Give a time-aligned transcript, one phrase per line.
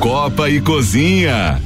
[0.00, 1.60] Copa e Cozinha.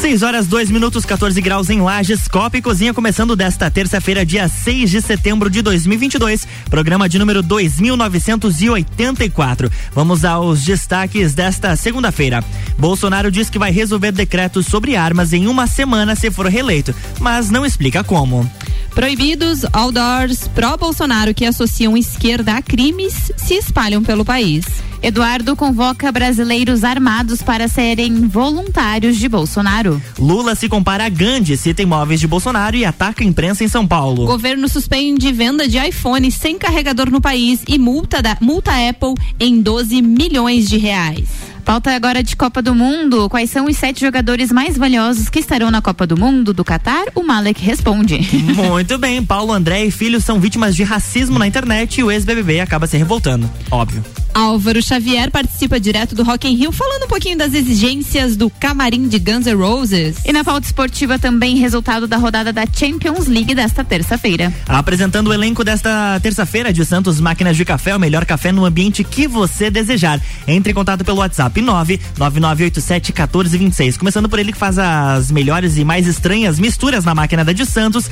[0.00, 4.46] 6 horas 2 minutos, 14 graus em Lages, Copa e Cozinha começando desta terça-feira, dia
[4.46, 9.70] 6 de setembro de 2022, programa de número 2984.
[9.94, 12.44] Vamos aos destaques desta segunda-feira.
[12.78, 17.48] Bolsonaro diz que vai resolver decretos sobre armas em uma semana se for reeleito, mas
[17.48, 18.48] não explica como.
[18.94, 24.66] Proibidos outdoors pró-Bolsonaro que associam esquerda a crimes se espalham pelo país.
[25.04, 30.00] Eduardo convoca brasileiros armados para serem voluntários de Bolsonaro.
[30.18, 33.86] Lula se compara a Gandhi, cita imóveis de Bolsonaro e ataca a imprensa em São
[33.86, 34.24] Paulo.
[34.24, 39.60] Governo suspende venda de iPhone sem carregador no país e multa, da, multa Apple em
[39.60, 41.28] 12 milhões de reais.
[41.66, 43.28] Pauta agora de Copa do Mundo.
[43.28, 47.04] Quais são os sete jogadores mais valiosos que estarão na Copa do Mundo do Catar?
[47.14, 48.20] O Malek responde.
[48.54, 52.60] Muito bem, Paulo André e filhos são vítimas de racismo na internet e o ex-BBB
[52.60, 53.50] acaba se revoltando.
[53.70, 54.02] Óbvio.
[54.34, 59.08] Álvaro Xavier participa direto do Rock in Rio falando um pouquinho das exigências do camarim
[59.08, 60.18] de Guns N' Roses.
[60.24, 64.54] E na pauta esportiva também resultado da rodada da Champions League desta terça-feira.
[64.68, 69.02] Apresentando o elenco desta terça-feira de Santos Máquinas de Café, o melhor café no ambiente
[69.02, 70.20] que você desejar.
[70.46, 73.98] Entre em contato pelo WhatsApp 999871426.
[73.98, 77.66] Começando por ele que faz as melhores e mais estranhas misturas na máquina da de
[77.66, 78.08] Santos,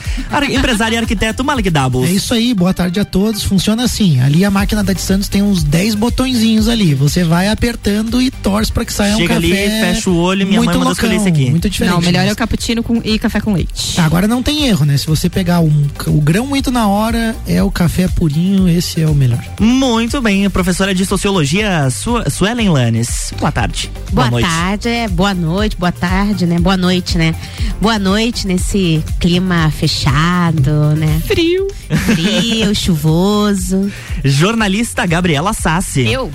[0.50, 2.10] empresário e arquiteto Malik Doubles.
[2.10, 3.44] É isso aí, boa tarde a todos.
[3.44, 6.94] Funciona assim, ali a máquina da de Santos tem uns 10 botõezinhos ali.
[6.94, 9.36] Você vai apertando e torce para que saia Chega um café.
[9.36, 11.50] ali, fecha o olho, minha muito mãe mandou escolher esse aqui.
[11.50, 11.92] Muito diferente.
[11.92, 13.96] Não, o melhor é o cappuccino com, e café com leite.
[13.96, 14.96] Tá, agora não tem erro, né?
[14.96, 19.06] Se você pegar um, o grão muito na hora, é o café purinho, esse é
[19.06, 19.42] o melhor.
[19.60, 23.32] Muito bem, professora de sociologia, Su Suelen Lanes.
[23.38, 23.90] Boa tarde.
[24.12, 24.48] Boa, noite.
[24.48, 26.58] tarde, é, boa noite, boa tarde, né?
[26.58, 27.34] Boa noite, né?
[27.80, 31.20] Boa noite nesse clima fechado, né?
[31.26, 31.66] Frio.
[32.14, 33.90] Frio, chuvoso.
[34.24, 36.06] Jornalista Gabriela Sassi.
[36.06, 36.30] Eu.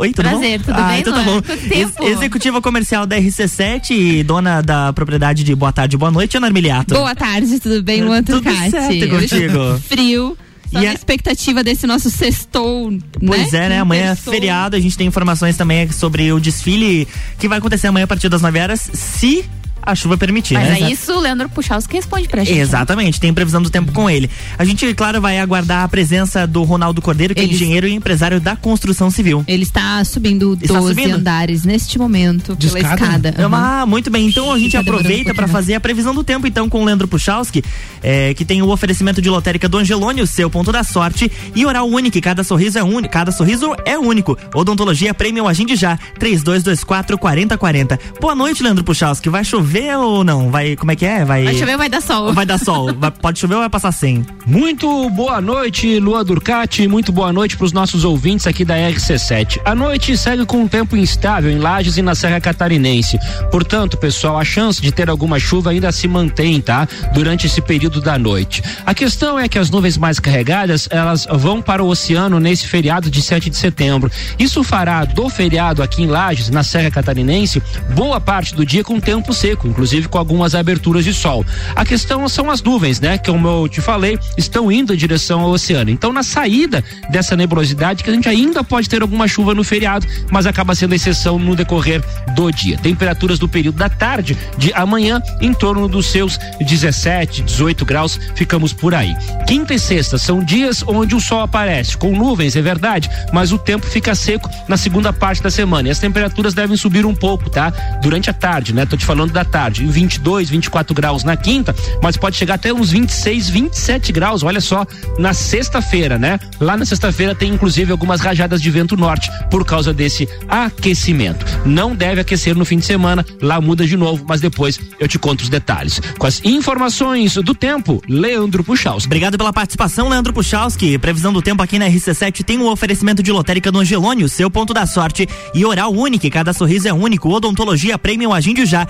[0.00, 0.64] Oi, tudo Prazer, bom?
[0.66, 1.42] tudo ah, bem, então tá bom.
[1.72, 6.46] Ex executiva comercial da RC7 e dona da propriedade de Boa Tarde, Boa Noite, Ana
[6.46, 6.94] Armiliato.
[6.94, 9.78] Boa tarde, tudo bem, Luan Tudo certo contigo.
[9.88, 10.38] Frio.
[10.72, 12.92] Só E a- expectativa desse nosso sextou,
[13.26, 13.66] Pois né?
[13.66, 13.80] é, né?
[13.80, 17.08] Amanhã é feriado, a gente tem informações também sobre o desfile
[17.38, 19.44] que vai acontecer amanhã a partir das 9 horas, se
[19.82, 20.80] a chuva permitir, Mas né?
[20.82, 22.54] é isso, o Leandro Puchalski responde pra gente.
[22.56, 22.60] né?
[22.62, 24.28] Exatamente, tem previsão do tempo com ele.
[24.58, 27.94] A gente, claro, vai aguardar a presença do Ronaldo Cordeiro, que é Eles- engenheiro e
[27.94, 29.44] empresário da construção civil.
[29.46, 31.14] Ele está subindo Está 12 subindo?
[31.14, 33.04] andares neste momento De pela escada?
[33.04, 33.34] escada.
[33.38, 34.26] É uma- Ah, muito bem.
[34.26, 36.84] Então a gente Tá aproveita um para fazer a previsão do tempo, então, com o
[36.84, 37.62] Leandro Puchalski,
[38.02, 41.64] é, que tem o oferecimento de lotérica do Angelone, o seu ponto da sorte, e
[41.66, 43.12] oral único, cada sorriso é único.
[43.12, 44.36] Cada sorriso é único.
[44.54, 47.98] Odontologia Premium Agende já, 3224 4040.
[48.20, 49.28] Boa noite, Leandro Puchalski.
[49.28, 49.67] Vai chover
[49.98, 50.50] ou não?
[50.50, 51.24] Vai, como é que é?
[51.24, 52.32] Vai, Vai chover ou vai dar sol?
[52.32, 52.92] Vai dar sol.
[52.98, 54.24] Vai- pode chover ou vai passar sem?
[54.46, 56.86] Muito boa noite, Lua Durcati.
[56.88, 59.60] Muito boa noite para os nossos ouvintes aqui da RC7.
[59.64, 63.18] A noite segue com um tempo instável em Lages e na Serra Catarinense.
[63.50, 66.86] Portanto, pessoal, a chance de ter alguma chuva ainda se mantém, tá?
[67.12, 68.62] Durante esse período da noite.
[68.86, 73.10] A questão é que as nuvens mais carregadas, elas vão para o oceano nesse feriado
[73.10, 74.10] de 7 de setembro.
[74.38, 77.62] Isso fará do feriado aqui em Lages, na Serra Catarinense,
[77.94, 81.44] boa parte do dia com tempo seco, inclusive com algumas aberturas de sol.
[81.74, 83.16] A questão são as nuvens, né?
[83.18, 85.90] Que como eu te falei, estão indo em direção ao oceano.
[85.90, 90.06] Então, na saída dessa nebulosidade, que a gente ainda pode ter alguma chuva no feriado,
[90.30, 92.02] mas acaba sendo exceção no decorrer
[92.34, 92.76] do dia.
[92.78, 98.72] Temperaturas do período da tarde de amanhã em torno dos seus 17, 18 graus, ficamos
[98.72, 99.14] por aí.
[99.46, 103.58] Quinta e sexta são dias onde o sol aparece, com nuvens, é verdade, mas o
[103.58, 105.88] tempo fica seco na segunda parte da semana.
[105.88, 107.70] E as temperaturas devem subir um pouco, tá?
[108.02, 108.84] Durante a tarde, né?
[108.84, 109.84] Tô te falando da tarde.
[109.84, 114.86] 22, 24 graus na quinta, mas pode chegar até uns 26, 27 graus, olha só,
[115.18, 116.38] na sexta-feira, né?
[116.60, 121.44] Lá na sexta-feira tem inclusive algumas rajadas de vento norte por causa desse aquecimento.
[121.64, 125.18] Não deve aquecer no fim de semana, lá muda de novo, mas depois eu te
[125.18, 126.00] conto os detalhes.
[126.18, 129.06] Com as informações do tempo, Leandro Puxaus.
[129.06, 130.98] Obrigado pela participação, Leandro Puchalski.
[130.98, 134.50] Previsão do tempo aqui na RC7 tem o oferecimento de lotérica do Angelone, o seu
[134.50, 135.28] ponto da sorte.
[135.54, 137.30] E oral único, cada sorriso é único.
[137.30, 138.86] Odontologia Premium Agende já,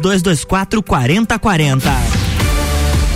[0.00, 2.23] 3224 4040.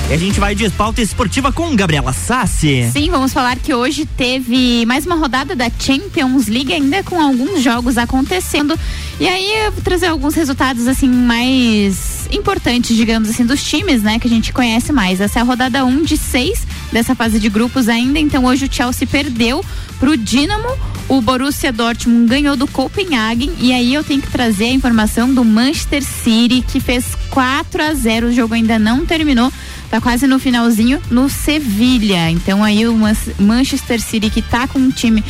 [0.08, 2.88] E a gente vai de pauta esportiva com Gabriela Sassi.
[2.90, 7.62] Sim, vamos falar que hoje teve mais uma rodada da Champions League, ainda com alguns
[7.62, 8.74] jogos acontecendo.
[9.20, 14.18] E aí eu vou trazer alguns resultados assim mais importantes, digamos assim, dos times, né,
[14.18, 15.20] que a gente conhece mais.
[15.20, 18.18] Essa é a rodada 1 de 6 dessa fase de grupos ainda.
[18.18, 19.62] Então hoje o Chelsea perdeu
[20.00, 20.68] pro Dinamo,
[21.06, 25.44] o Borussia Dortmund ganhou do Copenhagen e aí eu tenho que trazer a informação do
[25.44, 29.52] Manchester City que fez 4 a 0, o jogo ainda não terminou.
[29.90, 32.30] Tá quase no finalzinho no Sevilha.
[32.30, 35.24] Então aí o Man- Manchester City que tá com um time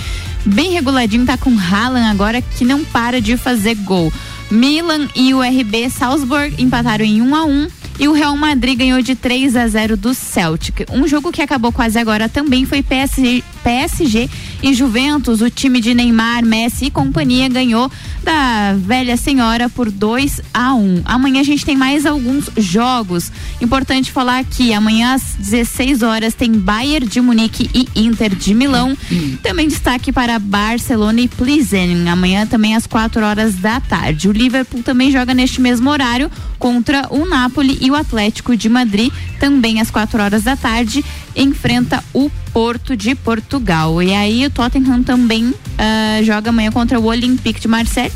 [0.44, 4.12] bem reguladinho, tá com Haaland agora que não para de fazer gol.
[4.50, 7.68] Milan e o RB Salzburg empataram em 1 a 1
[8.00, 10.86] e o Real Madrid ganhou de 3 a 0 do Celtic.
[10.90, 14.30] Um jogo que acabou quase agora também foi PSG, PSG
[14.62, 15.42] e Juventus.
[15.42, 17.92] O time de Neymar, Messi e companhia ganhou
[18.24, 21.02] da velha senhora por 2 a 1.
[21.04, 23.30] Amanhã a gente tem mais alguns jogos.
[23.60, 28.96] Importante falar que amanhã às 16 horas tem Bayern de Munique e Inter de Milão.
[29.42, 32.08] Também destaque para Barcelona e Plizen.
[32.08, 34.28] Amanhã também às 4 horas da tarde.
[34.28, 39.12] O Liverpool também joga neste mesmo horário contra o Napoli e o Atlético de Madrid,
[39.38, 41.04] também às 4 horas da tarde,
[41.38, 44.02] enfrenta o Porto de Portugal.
[44.02, 48.12] E aí o Tottenham também uh, joga amanhã contra o Olympique de Marseille.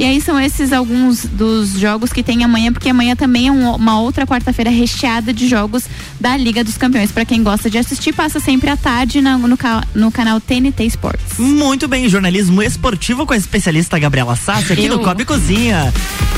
[0.00, 3.74] E aí são esses alguns dos jogos que tem amanhã, porque amanhã também é um,
[3.74, 5.84] uma outra quarta-feira recheada de jogos
[6.18, 7.12] da Liga dos Campeões.
[7.12, 9.58] Para quem gosta de assistir, passa sempre à tarde no, no,
[9.94, 11.38] no, canal TNT Sports.
[11.38, 14.96] Muito bem, jornalismo esportivo com a especialista Gabriela Sassi aqui Eu.
[14.96, 15.92] no Cobre Cozinha.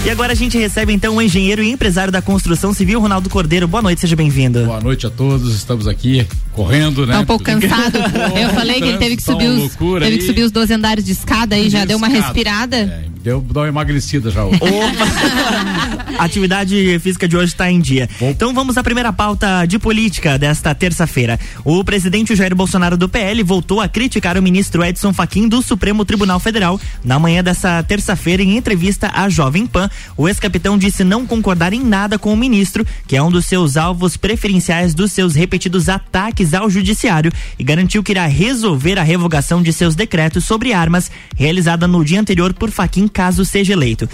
[0.05, 3.69] E agora a gente recebe então o engenheiro e empresário da construção civil, Ronaldo Cordeiro.
[3.69, 4.65] Boa noite, seja bem-vindo.
[4.65, 7.15] Boa noite a todos, estamos aqui correndo, né?
[7.15, 7.97] Tá um pouco cansado.
[8.37, 11.13] Eu falei que ele teve que subir os, teve que subir os 12 andares de
[11.13, 12.77] escada aí, já deu uma respirada.
[12.77, 14.45] É, deu dar uma emagrecida já.
[14.45, 14.59] Opa!
[16.19, 18.09] Atividade física de hoje está em dia.
[18.21, 18.31] Bom.
[18.31, 21.39] Então vamos à primeira pauta de política desta terça-feira.
[21.65, 26.05] O presidente Jair Bolsonaro do PL voltou a criticar o ministro Edson Fachin do Supremo
[26.05, 26.81] Tribunal Federal.
[27.05, 31.83] Na manhã dessa terça-feira, em entrevista à Jovem Pan, o ex-capitão disse não concordar em
[31.83, 36.55] nada com o ministro, que é um dos seus alvos preferenciais dos seus repetidos ataques
[36.55, 41.89] ao judiciário, e garantiu que irá resolver a revogação de seus decretos sobre armas realizada
[41.89, 44.09] no dia anterior por Fachin caso seja eleito.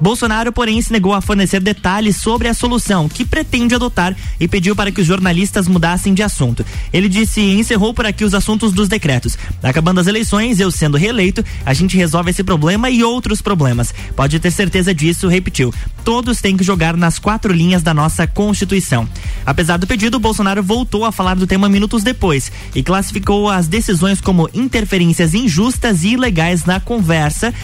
[0.00, 4.74] Bolsonaro, porém, se negou a fornecer detalhes sobre a solução que pretende adotar e pediu
[4.74, 6.64] para que os jornalistas mudassem de assunto.
[6.92, 9.38] Ele disse: encerrou por aqui os assuntos dos decretos.
[9.62, 13.94] Acabando as eleições, eu sendo reeleito, a gente resolve esse problema e outros problemas.
[14.16, 15.72] Pode ter certeza disso, repetiu.
[16.04, 19.08] Todos têm que jogar nas quatro linhas da nossa Constituição.
[19.46, 24.20] Apesar do pedido, Bolsonaro voltou a falar do tema minutos depois e classificou as decisões
[24.20, 27.54] como interferências injustas e ilegais na conversa.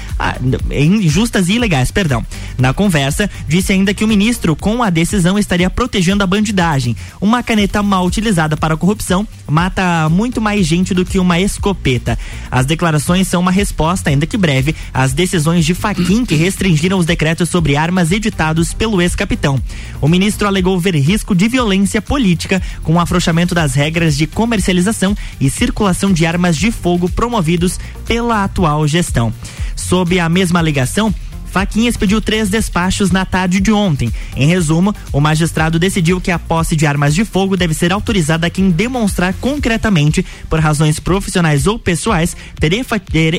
[1.01, 2.25] Injustas e ilegais, perdão.
[2.59, 6.97] Na conversa, disse ainda que o ministro, com a decisão, estaria protegendo a bandidagem.
[7.21, 12.19] Uma caneta mal utilizada para a corrupção mata muito mais gente do que uma escopeta.
[12.51, 17.07] As declarações são uma resposta, ainda que breve, às decisões de Faquim que restringiram os
[17.07, 19.61] decretos sobre armas editados pelo ex-capitão.
[20.01, 25.17] O ministro alegou ver risco de violência política com o afrouxamento das regras de comercialização
[25.41, 29.33] e circulação de armas de fogo promovidos pela atual gestão.
[29.81, 31.13] Sob a mesma alegação,
[31.51, 34.11] Faquinhas pediu três despachos na tarde de ontem.
[34.37, 38.47] Em resumo, o magistrado decidiu que a posse de armas de fogo deve ser autorizada
[38.47, 42.73] a quem demonstrar concretamente, por razões profissionais ou pessoais, ter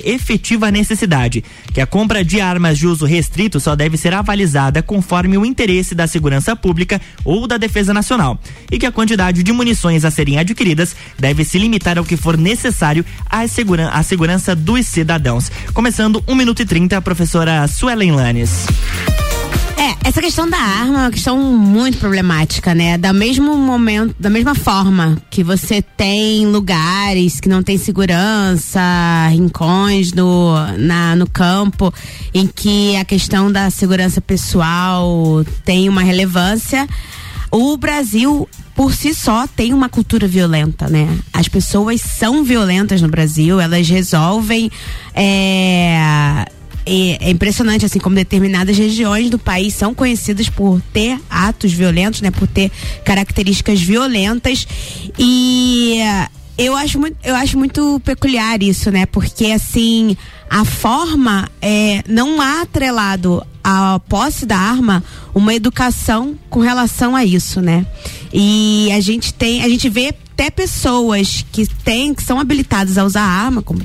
[0.06, 1.44] efetiva necessidade.
[1.74, 5.96] Que a compra de armas de uso restrito só deve ser avalizada conforme o interesse
[5.96, 8.38] da segurança pública ou da defesa nacional.
[8.70, 12.38] E que a quantidade de munições a serem adquiridas deve se limitar ao que for
[12.38, 15.50] necessário à, seguran à segurança dos cidadãos.
[15.74, 18.66] Começando 1 minuto e 30, a professora Suela Suelen Lanes.
[19.78, 22.98] É, essa questão da arma é uma questão muito problemática, né?
[22.98, 28.82] Da mesmo momento, da mesma forma que você tem lugares que não tem segurança,
[29.30, 31.94] rincões no, na, no campo,
[32.34, 36.88] em que a questão da segurança pessoal tem uma relevância,
[37.52, 41.20] o Brasil por si só tem uma cultura violenta, né?
[41.32, 44.72] As pessoas são violentas no Brasil, elas resolvem
[45.14, 46.48] é,
[46.86, 52.22] é, é, impressionante, assim, como determinadas regiões do país são conhecidas por ter atos violentos,
[52.22, 52.32] né?
[52.32, 52.72] Por ter
[53.06, 54.68] características violentas.
[55.18, 56.00] E
[56.58, 59.06] eu acho muito, eu acho muito peculiar isso, né?
[59.06, 60.18] Porque, assim,
[60.50, 67.24] a forma é, não há atrelado à posse da arma uma educação com relação a
[67.24, 67.86] isso, né?
[68.34, 73.06] E a gente tem, a gente vê até pessoas que têm, que são habilitadas a
[73.06, 73.80] usar arma, como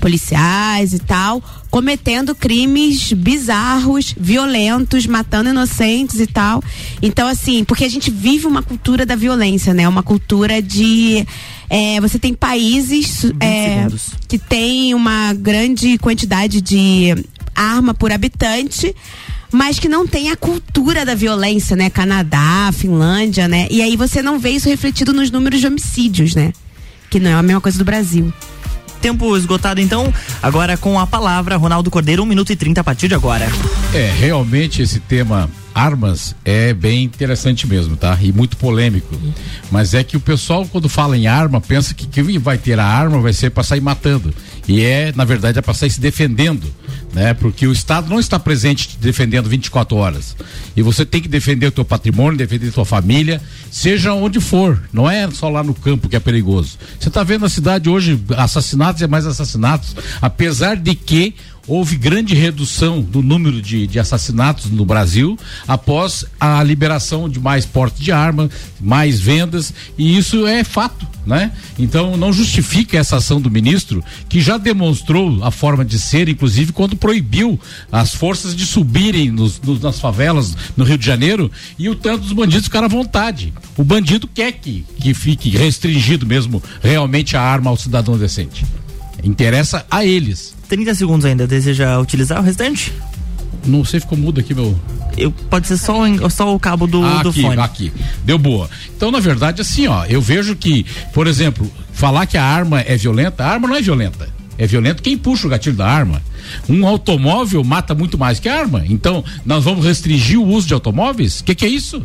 [0.00, 6.62] policiais e tal, cometendo crimes bizarros, violentos, matando inocentes e tal.
[7.02, 9.86] Então, assim, porque a gente vive uma cultura da violência, né?
[9.86, 11.26] Uma cultura de.
[11.68, 13.86] É, você tem países é,
[14.26, 17.14] que tem uma grande quantidade de
[17.54, 18.94] arma por habitante
[19.52, 21.90] mas que não tem a cultura da violência, né?
[21.90, 23.66] Canadá, Finlândia, né?
[23.70, 26.52] E aí você não vê isso refletido nos números de homicídios, né?
[27.10, 28.32] Que não é a mesma coisa do Brasil.
[29.00, 30.12] Tempo esgotado, então.
[30.42, 33.48] Agora com a palavra, Ronaldo Cordeiro, 1 minuto e 30 a partir de agora.
[33.94, 38.18] É, realmente esse tema armas é bem interessante mesmo, tá?
[38.20, 39.14] E muito polêmico.
[39.70, 42.84] Mas é que o pessoal, quando fala em arma, pensa que quem vai ter a
[42.84, 44.34] arma vai ser para sair matando.
[44.68, 46.70] E é, na verdade, é para sair se defendendo,
[47.14, 47.32] né?
[47.32, 50.36] Porque o Estado não está presente te defendendo 24 horas.
[50.76, 54.82] E você tem que defender o teu patrimônio, defender a tua família, seja onde for.
[54.92, 56.78] Não é só lá no campo que é perigoso.
[57.00, 61.34] Você está vendo a cidade hoje, assassinatos e mais assassinatos, apesar de que
[61.68, 67.66] houve grande redução do número de, de, assassinatos no Brasil após a liberação de mais
[67.66, 68.48] porte de arma,
[68.80, 71.52] mais vendas, e isso é fato, né?
[71.78, 76.72] Então não justifica essa ação do ministro, que já demonstrou a forma de ser, inclusive
[76.72, 77.60] quando proibiu
[77.92, 82.24] as forças de subirem nos, nos, nas favelas no Rio de Janeiro e o tanto
[82.24, 83.52] dos bandidos ficaram à vontade.
[83.76, 88.64] O bandido quer que, que fique restringido mesmo realmente a arma ao cidadão decente.
[89.22, 90.54] Interessa a eles.
[90.68, 91.46] 30 segundos ainda.
[91.46, 92.92] Deseja utilizar o restante?
[93.66, 94.78] Não sei, ficou mudo aqui, meu.
[95.16, 95.94] Eu, pode ser só,
[96.30, 97.60] só o cabo do, ah, do aqui, fone.
[97.60, 97.92] Aqui,
[98.24, 98.70] deu boa.
[98.96, 102.96] Então, na verdade, assim, ó, eu vejo que, por exemplo, falar que a arma é
[102.96, 104.28] violenta, a arma não é violenta.
[104.56, 106.20] É violento quem puxa o gatilho da arma.
[106.68, 108.84] Um automóvel mata muito mais que a arma.
[108.88, 111.40] Então, nós vamos restringir o uso de automóveis?
[111.40, 112.04] O que, que é isso?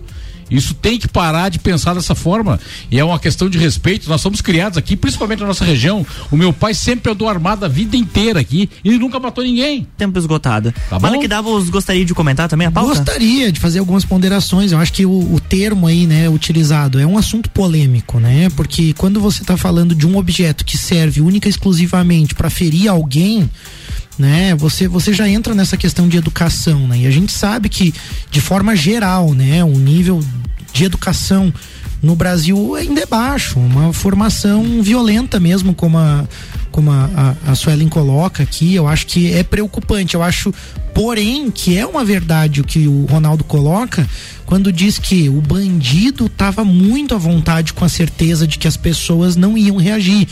[0.50, 2.60] Isso tem que parar de pensar dessa forma.
[2.92, 4.10] E é uma questão de respeito.
[4.10, 6.06] Nós somos criados aqui, principalmente na nossa região.
[6.32, 9.88] O meu pai sempre andou armado a vida inteira aqui e nunca matou ninguém.
[9.98, 10.74] Tempo esgotado.
[10.90, 11.20] Tá bom?
[11.20, 12.90] que Davos gostaria de comentar também a pauta?
[12.90, 14.72] Gostaria de fazer algumas ponderações.
[14.72, 18.50] Eu acho que o, o termo aí, né, utilizado é um assunto polêmico, né?
[18.56, 22.90] Porque quando você está falando de um objeto que serve única e exclusivamente para ferir
[22.90, 23.50] alguém,
[24.18, 24.56] né?
[24.56, 27.00] Você você já entra nessa questão de educação, né?
[27.00, 27.94] E a gente sabe que
[28.30, 30.24] de forma geral, né, o nível
[30.72, 31.54] de educação
[32.02, 36.28] no Brasil ainda é baixo, uma formação violenta mesmo, como a
[36.74, 40.16] como a, a, a Suelen coloca aqui, eu acho que é preocupante.
[40.16, 40.52] Eu acho,
[40.92, 44.10] porém, que é uma verdade o que o Ronaldo coloca
[44.44, 48.76] quando diz que o bandido estava muito à vontade com a certeza de que as
[48.76, 50.28] pessoas não iam reagir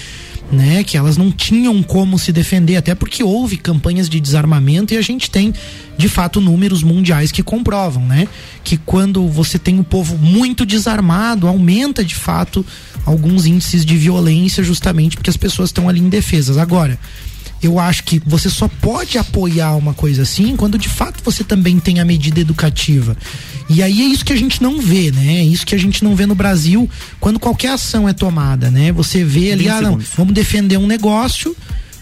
[0.52, 0.84] né?
[0.84, 5.02] Que elas não tinham como se defender, até porque houve campanhas de desarmamento e a
[5.02, 5.54] gente tem,
[5.98, 8.28] de fato, números mundiais que comprovam, né?
[8.64, 12.66] Que quando você tem o povo muito desarmado, aumenta de fato
[13.06, 16.58] alguns índices de violência, justamente porque as pessoas estão ali indefesas.
[16.58, 17.00] Agora,
[17.62, 21.80] eu acho que você só pode apoiar uma coisa assim quando de fato você também
[21.80, 23.16] tem a medida educativa.
[23.70, 25.38] E aí é isso que a gente não vê, né?
[25.40, 26.90] É isso que a gente não vê no Brasil
[27.20, 28.92] quando qualquer ação é tomada, né?
[28.92, 31.56] Você vê ali, ah, não, vamos defender um negócio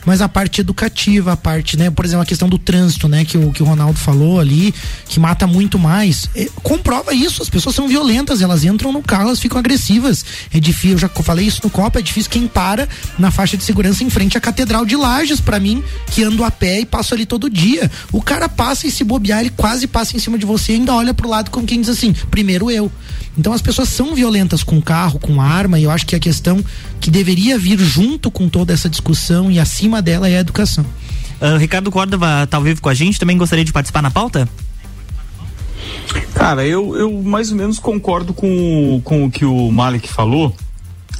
[0.05, 3.37] mas a parte educativa, a parte, né, por exemplo, a questão do trânsito, né, que
[3.37, 4.73] o, que o Ronaldo falou ali,
[5.07, 9.27] que mata muito mais, é, comprova isso, as pessoas são violentas, elas entram no carro,
[9.27, 12.87] elas ficam agressivas, é difícil, eu já falei isso no Copa, é difícil quem para
[13.17, 16.51] na faixa de segurança em frente à Catedral de Lages, para mim, que ando a
[16.51, 20.15] pé e passo ali todo dia, o cara passa e se bobear, ele quase passa
[20.15, 22.91] em cima de você e ainda olha pro lado como quem diz assim, primeiro eu.
[23.39, 26.61] Então as pessoas são violentas com carro, com arma, e eu acho que a questão
[26.99, 30.85] que deveria vir junto com toda essa discussão e acima dela é a educação.
[31.41, 34.47] Uh, Ricardo Córdova tá ao vivo com a gente, também gostaria de participar na pauta?
[36.33, 40.53] Cara, eu, eu mais ou menos concordo com, com o que o Malik falou.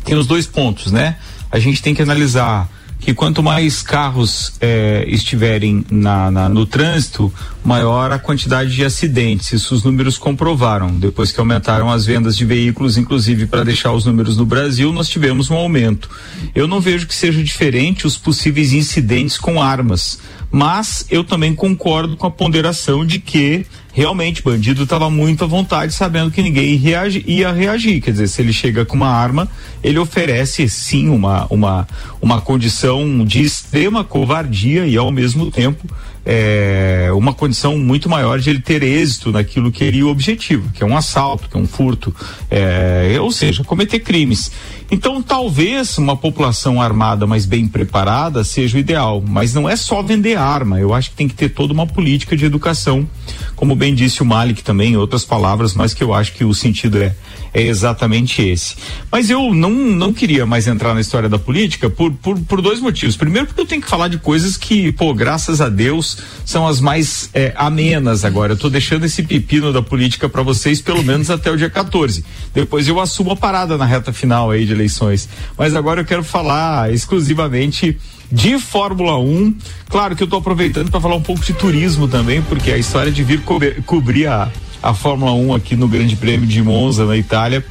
[0.03, 1.15] Tem os dois pontos, né?
[1.49, 2.69] A gente tem que analisar
[2.99, 9.53] que quanto mais carros eh, estiverem na, na, no trânsito, maior a quantidade de acidentes.
[9.53, 10.91] Isso os números comprovaram.
[10.91, 15.07] Depois que aumentaram as vendas de veículos, inclusive para deixar os números no Brasil, nós
[15.07, 16.09] tivemos um aumento.
[16.53, 20.19] Eu não vejo que seja diferente os possíveis incidentes com armas,
[20.51, 25.93] mas eu também concordo com a ponderação de que realmente bandido estava muito à vontade,
[25.93, 28.01] sabendo que ninguém reage, ia reagir.
[28.01, 29.47] Quer dizer, se ele chega com uma arma,
[29.83, 31.87] ele oferece sim uma, uma,
[32.21, 35.87] uma condição de extrema covardia e ao mesmo tempo
[36.25, 40.83] é, uma condição muito maior de ele ter êxito naquilo que seria o objetivo, que
[40.83, 42.13] é um assalto, que é um furto,
[42.51, 44.51] é, ou seja, cometer crimes.
[44.91, 49.23] Então, talvez uma população armada, mas bem preparada, seja o ideal.
[49.25, 50.79] Mas não é só vender arma.
[50.79, 53.07] Eu acho que tem que ter toda uma política de educação,
[53.55, 56.53] como bem disse o Malik também, em outras palavras, mas que eu acho que o
[56.53, 57.15] sentido é,
[57.53, 58.75] é exatamente esse.
[59.11, 62.79] Mas eu não, não queria mais entrar na história da política por, por, por dois
[62.79, 63.15] motivos.
[63.15, 66.79] Primeiro, porque eu tenho que falar de coisas que, pô, graças a Deus, são as
[66.79, 68.53] mais é, amenas agora.
[68.53, 72.23] Eu tô deixando esse pepino da política para vocês, pelo menos até o dia 14.
[72.53, 75.27] Depois eu assumo a parada na reta final aí de eleições.
[75.57, 77.97] Mas agora eu quero falar exclusivamente
[78.31, 79.55] de Fórmula 1.
[79.89, 83.11] Claro que eu estou aproveitando para falar um pouco de turismo também, porque a história
[83.11, 87.17] de vir co cobrir a, a Fórmula 1 aqui no Grande Prêmio de Monza, na
[87.17, 87.63] Itália,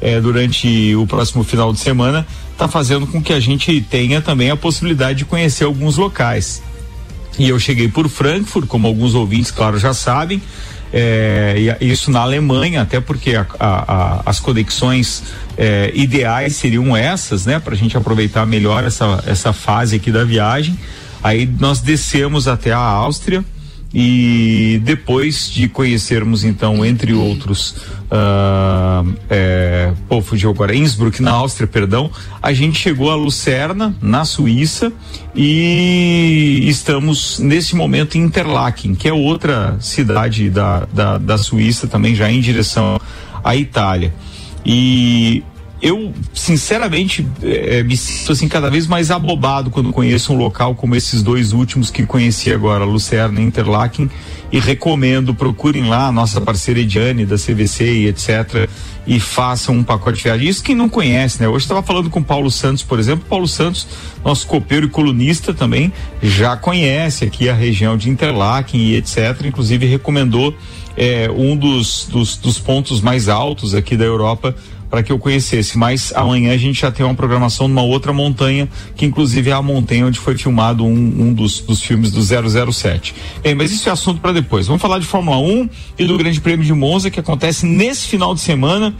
[0.00, 4.50] é, durante o próximo final de semana, está fazendo com que a gente tenha também
[4.50, 6.62] a possibilidade de conhecer alguns locais.
[7.38, 10.40] E eu cheguei por Frankfurt, como alguns ouvintes, claro, já sabem.
[10.92, 15.24] É, isso na Alemanha, até porque a, a, a, as conexões
[15.58, 17.58] é, ideais seriam essas, né?
[17.58, 20.78] Para a gente aproveitar melhor essa, essa fase aqui da viagem.
[21.20, 23.44] Aí nós descemos até a Áustria
[23.94, 27.76] e depois de conhecermos então entre outros
[28.10, 32.10] uh, é, pô, fugiu agora Innsbruck na Áustria perdão
[32.42, 34.92] a gente chegou a Lucerna na Suíça
[35.34, 42.16] e estamos nesse momento em Interlaken que é outra cidade da, da, da Suíça também
[42.16, 42.98] já em direção
[43.44, 44.12] à Itália.
[44.64, 45.44] E
[45.84, 50.96] eu sinceramente é, me sinto assim cada vez mais abobado quando conheço um local como
[50.96, 54.10] esses dois últimos que conheci agora, Lucerna e Interlaken,
[54.50, 58.66] e recomendo, procurem lá a nossa parceira Ediane da CVC e etc.
[59.06, 60.48] e façam um pacote de viagem.
[60.48, 61.48] Isso quem não conhece, né?
[61.48, 63.86] Hoje estava falando com Paulo Santos, por exemplo, Paulo Santos,
[64.24, 69.44] nosso copeiro e colunista também, já conhece aqui a região de Interlaken e etc.
[69.44, 70.56] Inclusive recomendou
[70.96, 74.56] é, um dos, dos, dos pontos mais altos aqui da Europa
[74.94, 75.76] para que eu conhecesse.
[75.76, 79.60] Mas amanhã a gente já tem uma programação numa outra montanha, que inclusive é a
[79.60, 83.12] montanha onde foi filmado um, um dos, dos filmes do 007.
[83.42, 84.68] Bem, mas isso é assunto para depois.
[84.68, 88.36] Vamos falar de Fórmula 1 e do Grande Prêmio de Monza, que acontece nesse final
[88.36, 88.94] de semana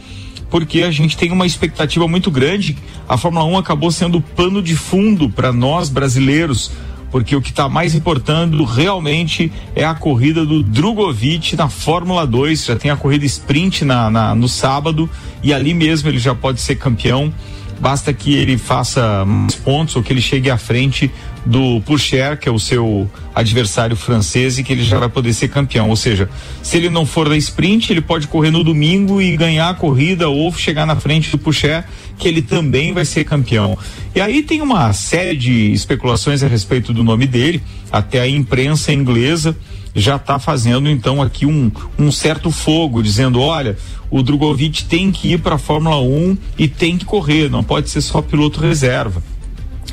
[0.49, 2.77] porque a gente tem uma expectativa muito grande.
[3.07, 6.71] A Fórmula 1 acabou sendo pano de fundo para nós brasileiros
[7.15, 12.65] porque o que está mais importando realmente é a corrida do Drogovic na Fórmula 2.
[12.65, 15.09] Já tem a corrida sprint na, na, no sábado
[15.41, 17.33] e ali mesmo ele já pode ser campeão.
[17.79, 21.11] Basta que ele faça mais pontos ou que ele chegue à frente
[21.45, 25.49] do Pourchaire, que é o seu adversário francês, e que ele já vai poder ser
[25.49, 25.89] campeão.
[25.89, 26.27] Ou seja,
[26.63, 30.27] se ele não for da sprint, ele pode correr no domingo e ganhar a corrida
[30.27, 31.85] ou chegar na frente do Pourchaire,
[32.17, 33.77] que ele também vai ser campeão.
[34.15, 38.91] E aí tem uma série de especulações a respeito do nome dele, até a imprensa
[38.91, 39.55] inglesa
[39.95, 43.77] já está fazendo então aqui um, um certo fogo, dizendo: olha,
[44.11, 47.89] o Drogovic tem que ir para a Fórmula 1 e tem que correr, não pode
[47.89, 49.23] ser só piloto reserva.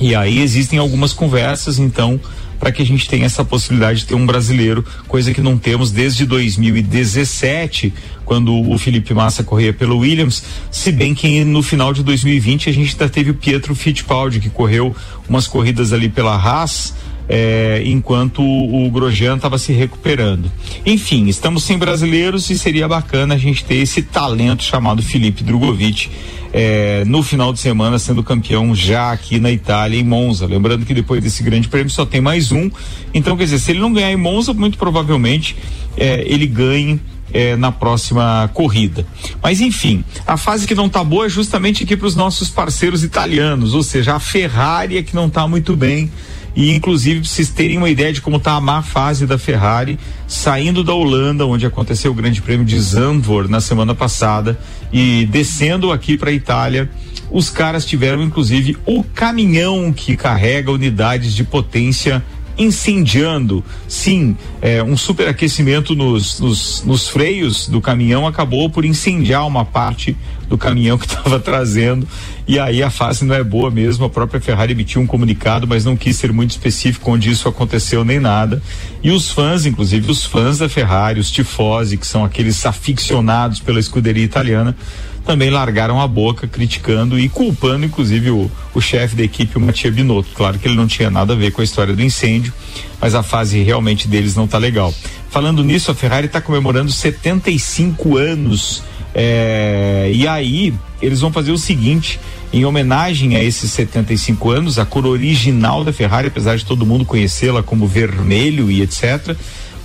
[0.00, 2.18] E aí existem algumas conversas, então,
[2.58, 5.90] para que a gente tenha essa possibilidade de ter um brasileiro, coisa que não temos
[5.90, 7.92] desde 2017,
[8.24, 12.72] quando o Felipe Massa corria pelo Williams, se bem que no final de 2020 a
[12.72, 14.96] gente ainda teve o Pietro Fittipaldi, que correu
[15.28, 16.94] umas corridas ali pela Haas,
[17.28, 20.50] é, enquanto o, Grosjean estava se recuperando.
[20.84, 26.10] Enfim, estamos sem brasileiros e seria bacana a gente ter esse talento chamado Felipe Drogovic
[26.52, 30.46] é, no final de semana sendo campeão já aqui na Itália, em Monza.
[30.46, 32.70] Lembrando que depois desse grande prêmio só tem mais um.
[33.14, 35.56] Então, quer dizer, se ele não ganhar em Monza, muito provavelmente
[35.96, 37.00] é, ele ganhe
[37.32, 39.06] é, na próxima corrida.
[39.42, 43.02] Mas enfim, a fase que não está boa é justamente aqui para os nossos parceiros
[43.02, 46.10] italianos, ou seja, a Ferrari é que não está muito bem
[46.54, 49.98] e inclusive pra vocês terem uma ideia de como está a má fase da Ferrari,
[50.26, 54.58] saindo da Holanda, onde aconteceu o Grande Prêmio de Zandvoort na semana passada
[54.92, 56.90] e descendo aqui para a Itália,
[57.30, 62.22] os caras tiveram inclusive o caminhão que carrega unidades de potência
[62.56, 63.64] incendiando.
[63.88, 70.16] Sim, é, um superaquecimento nos, nos, nos freios do caminhão acabou por incendiar uma parte
[70.48, 72.06] do caminhão que estava trazendo.
[72.46, 74.04] E aí a fase não é boa mesmo.
[74.04, 78.04] A própria Ferrari emitiu um comunicado, mas não quis ser muito específico onde isso aconteceu
[78.04, 78.62] nem nada.
[79.02, 83.80] E os fãs, inclusive os fãs da Ferrari, os tifosi, que são aqueles aficionados pela
[83.80, 84.76] escuderia italiana,
[85.24, 89.90] também largaram a boca criticando e culpando, inclusive, o, o chefe da equipe, o Mattia
[89.90, 90.30] Binotto.
[90.34, 92.52] Claro que ele não tinha nada a ver com a história do incêndio,
[93.00, 94.92] mas a fase realmente deles não está legal.
[95.30, 98.82] Falando nisso, a Ferrari está comemorando 75 anos.
[99.14, 102.18] É, e aí, eles vão fazer o seguinte:
[102.52, 107.04] em homenagem a esses 75 anos, a cor original da Ferrari, apesar de todo mundo
[107.04, 109.36] conhecê-la como vermelho e etc.,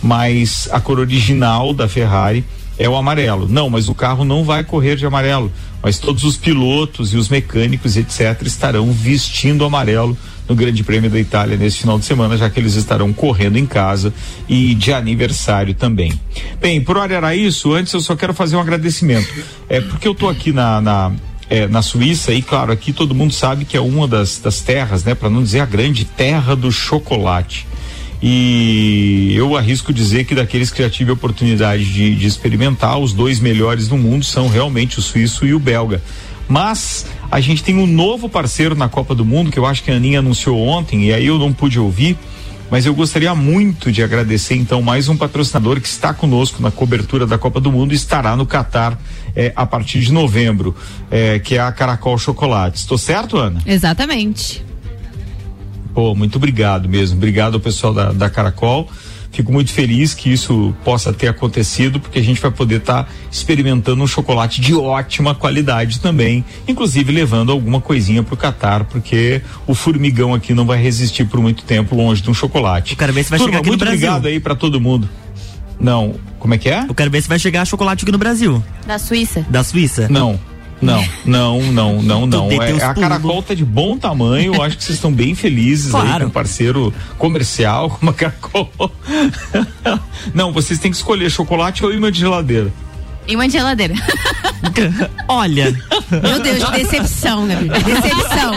[0.02, 2.46] mas a cor original da Ferrari
[2.78, 3.48] é o amarelo.
[3.48, 5.52] Não, mas o carro não vai correr de amarelo.
[5.82, 11.20] Mas todos os pilotos e os mecânicos, etc., estarão vestindo amarelo no Grande Prêmio da
[11.20, 14.14] Itália nesse final de semana, já que eles estarão correndo em casa
[14.48, 16.14] e de aniversário também.
[16.60, 17.74] Bem, por hora era isso.
[17.74, 19.28] Antes eu só quero fazer um agradecimento.
[19.68, 21.12] É porque eu estou aqui na, na
[21.50, 25.04] é, na Suíça e claro aqui todo mundo sabe que é uma das, das terras,
[25.04, 27.67] né, para não dizer a grande terra do chocolate.
[28.22, 33.14] E eu arrisco dizer que daqueles que já tive a oportunidade de, de experimentar, os
[33.14, 36.02] dois melhores do mundo são realmente o suíço e o belga.
[36.48, 39.92] Mas a gente tem um novo parceiro na Copa do Mundo, que eu acho que
[39.92, 42.18] a Aninha anunciou ontem, e aí eu não pude ouvir,
[42.72, 47.26] mas eu gostaria muito de agradecer então mais um patrocinador que está conosco na cobertura
[47.26, 49.00] da Copa do Mundo e estará no Catar
[49.36, 50.76] é, a partir de novembro,
[51.12, 52.82] é, que é a Caracol Chocolates.
[52.82, 53.62] Estou certo, Ana?
[53.66, 54.66] Exatamente.
[55.98, 57.18] Pô, muito obrigado mesmo.
[57.18, 58.88] Obrigado ao pessoal da, da Caracol.
[59.32, 63.10] Fico muito feliz que isso possa ter acontecido, porque a gente vai poder estar tá
[63.32, 69.74] experimentando um chocolate de ótima qualidade também, inclusive levando alguma coisinha pro Catar, porque o
[69.74, 72.92] formigão aqui não vai resistir por muito tempo longe de um chocolate.
[72.92, 74.08] Eu quero ver se vai Turma, chegar aqui no muito Brasil.
[74.08, 75.10] obrigado aí para todo mundo.
[75.80, 76.86] Não, como é que é?
[76.88, 78.64] Eu quero ver se vai chegar chocolate aqui no Brasil.
[78.86, 79.44] Da Suíça.
[79.50, 80.08] Da Suíça.
[80.12, 80.40] Não.
[80.82, 82.52] Não, não, não, não, não.
[82.52, 82.94] É, a.
[82.94, 84.54] Caracol tá de bom tamanho.
[84.54, 86.26] Eu acho que vocês estão bem felizes aí Claro.
[86.26, 88.70] com um parceiro comercial como a Caracol.
[90.34, 92.72] Não, vocês têm que escolher chocolate ou imã de geladeira.
[93.28, 93.94] E uma geladeira.
[95.28, 95.76] Olha,
[96.12, 97.68] Meu Deus, que decepção, Gabi.
[97.70, 98.52] Decepção.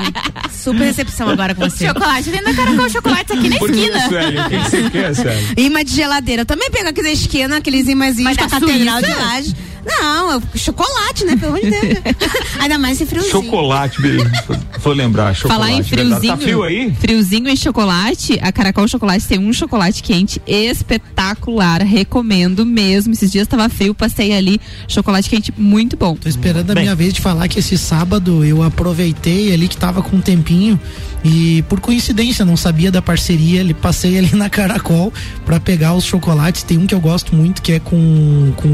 [0.52, 1.87] Super decepção agora com você.
[1.88, 2.30] chocolate.
[2.30, 4.09] Vendo caracol chocolate aqui na Por esquina.
[4.09, 4.38] Sueli?
[4.38, 5.54] O que você quer, Sueli?
[5.56, 6.42] Imã de geladeira.
[6.42, 9.54] Eu também pego aqui na esquina, aqueles imãzinhos da catedral de laje.
[9.84, 11.36] Não, eu- chocolate, né?
[11.36, 11.98] Pelo amor de Deus.
[12.60, 13.32] Ainda mais esse friozinho.
[13.32, 14.30] Chocolate, beleza.
[14.78, 15.60] Vou lembrar, chocolate.
[15.60, 15.88] Falar em verdade.
[15.88, 16.32] friozinho.
[16.32, 16.94] Tá frio aí?
[16.98, 21.82] Friozinho e chocolate, a Caracol Chocolate tem um chocolate quente espetacular.
[21.82, 23.12] Recomendo mesmo.
[23.12, 24.60] Esses dias tava frio, passei ali.
[24.88, 26.14] Chocolate quente muito bom.
[26.16, 26.84] Tô esperando a Bem.
[26.84, 30.78] minha vez de falar que esse sábado eu aproveitei ali que tava com um tempinho
[31.22, 35.12] e por coincidência não sabia da parceria, ele passei ali na Caracol
[35.44, 36.62] pra pegar os chocolates.
[36.62, 38.68] Tem um que eu gosto muito que é com com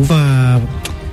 [0.00, 0.29] uva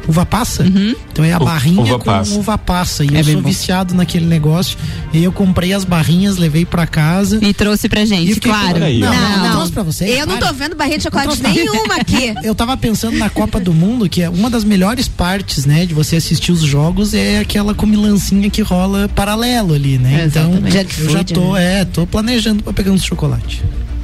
[0.07, 0.65] uva passa.
[1.11, 2.33] Então é a barrinha uva com passa.
[2.35, 3.49] uva passa e É eu sou bom.
[3.49, 4.77] viciado naquele negócio.
[5.11, 7.39] E eu comprei as barrinhas, levei pra casa.
[7.43, 8.83] E trouxe pra gente, fiquei claro.
[8.85, 8.99] Aí.
[8.99, 10.09] Não, não, Não, trouxe pra vocês.
[10.17, 10.47] Eu não para.
[10.47, 12.33] tô vendo barrinha de chocolate nenhuma aqui.
[12.41, 15.93] Eu tava pensando na Copa do Mundo, que é uma das melhores partes, né, de
[15.93, 20.25] você assistir os jogos é aquela comilancinha que rola paralelo ali, né?
[20.27, 21.01] Então, Exatamente.
[21.01, 23.61] eu já tô, food, é, tô planejando pra pegar uns chocolate.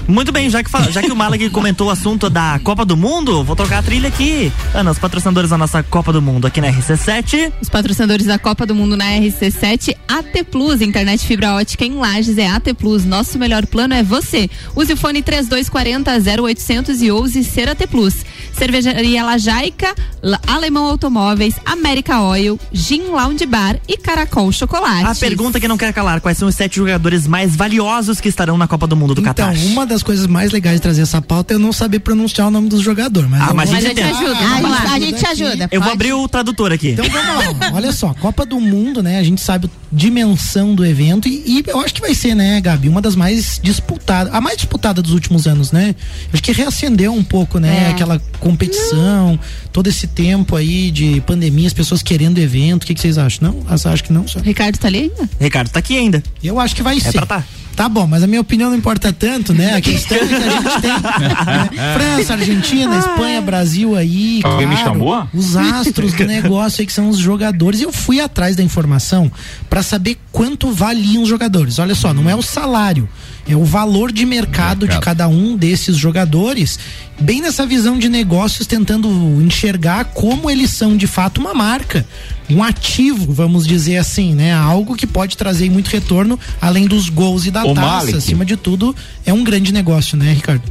[0.08, 3.44] Muito bem, já que, já que o Malak comentou o assunto da Copa do Mundo,
[3.44, 4.52] vou trocar a trilha aqui.
[4.74, 7.52] Ana, os patrocinadores da nossa Copa do Mundo aqui na RC7.
[7.62, 12.38] Os patrocinadores da Copa do Mundo na RC7, AT Plus, internet fibra ótica em Lages
[12.38, 13.06] é AT Plus.
[13.06, 14.50] Nosso melhor plano é você.
[14.76, 16.12] Use o fone 3240
[16.44, 18.16] 0800 e ouse ser AT Plus.
[18.58, 25.06] Cervejaria Lajaica, La- Alemão Automóveis, América Oil, Gin Lounge Bar e Caracol Chocolate.
[25.08, 28.58] A pergunta que não quer calar: quais são os sete jogadores mais valiosos que estarão
[28.58, 29.56] na Copa do Mundo do Então, Catar?
[29.66, 32.52] uma das coisas mais legais de trazer essa pauta é eu não saber pronunciar o
[32.52, 33.30] nome dos jogadores.
[33.30, 34.32] Mas Ah, mas vou- a gente ajuda.
[34.32, 34.94] A, vamos gente- lá.
[34.94, 35.70] a gente te ajuda.
[35.72, 36.90] Eu vou abrir o tradutor aqui.
[36.90, 39.20] Então vamos lá, olha só, Copa do Mundo, né?
[39.20, 42.60] A gente sabe a dimensão do evento e, e eu acho que vai ser, né,
[42.62, 45.96] Gabi, uma das mais disputadas, a mais disputada dos últimos anos, né?
[46.34, 47.88] Acho que reacendeu um pouco, né?
[47.88, 47.90] É.
[47.92, 49.40] Aquela competição,
[49.72, 52.84] todo esse tempo aí de pandemia, as pessoas querendo evento.
[52.84, 53.54] O que, que vocês acham?
[53.54, 53.64] Não?
[53.74, 54.28] Acham que não?
[54.28, 54.40] Só?
[54.40, 55.30] Ricardo tá ali ainda?
[55.40, 56.24] Ricardo tá aqui ainda.
[56.44, 57.12] Eu acho que vai ser.
[57.14, 57.44] pra tá.
[57.76, 59.74] Tá bom, mas a minha opinião não importa tanto, né?
[59.76, 61.70] A questão é que a gente tem né?
[61.94, 64.42] França, Argentina, Espanha, Brasil aí.
[64.44, 65.28] Alguém me claro, chamou?
[65.34, 67.82] Os astros do negócio aí que são os jogadores.
[67.82, 69.32] Eu fui atrás da informação
[69.70, 71.80] pra saber quanto valiam os jogadores.
[71.80, 73.10] Olha só, não é o salário,
[73.48, 75.04] é o valor de mercado, de Mercado.
[75.04, 76.80] cada um desses jogadores,
[77.20, 79.10] bem nessa visão de negócios, tentando
[79.42, 82.06] enxergar como eles são de fato uma marca,
[82.50, 84.54] um ativo, vamos dizer assim, né?
[84.54, 87.88] Algo que pode trazer muito retorno, além dos gols e da Ô, taça.
[87.88, 88.18] Malik.
[88.18, 90.64] Acima de tudo, é um grande negócio, né, Ricardo?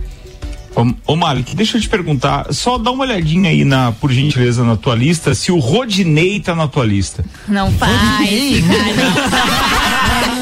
[0.75, 4.65] Ô, ô Malik, deixa eu te perguntar, só dá uma olhadinha aí na, por gentileza,
[4.65, 7.23] na tua lista, se o Rodinei tá na tua lista.
[7.47, 7.93] Não faz.
[7.93, 8.63] Rodinei.
[8.63, 10.35] cara.
[10.35, 10.42] Não,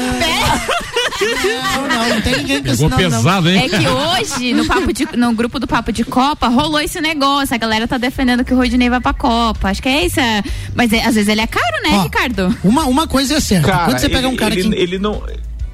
[1.25, 2.97] não, não tem ninguém esse Pegou não.
[2.97, 3.63] pesado, hein?
[3.65, 7.53] É que hoje, no, papo de, no grupo do Papo de Copa, rolou esse negócio.
[7.53, 9.69] A galera tá defendendo que o Rodinei vai pra Copa.
[9.69, 10.19] Acho que é isso.
[10.19, 10.43] é-
[10.75, 12.57] Mas é- às vezes ele é caro, né, Ó, Ricardo?
[12.63, 13.67] Uma, uma coisa é certa.
[13.67, 14.75] Cara, Quando você pega ele, um cara ele, que.
[14.75, 15.21] ele não.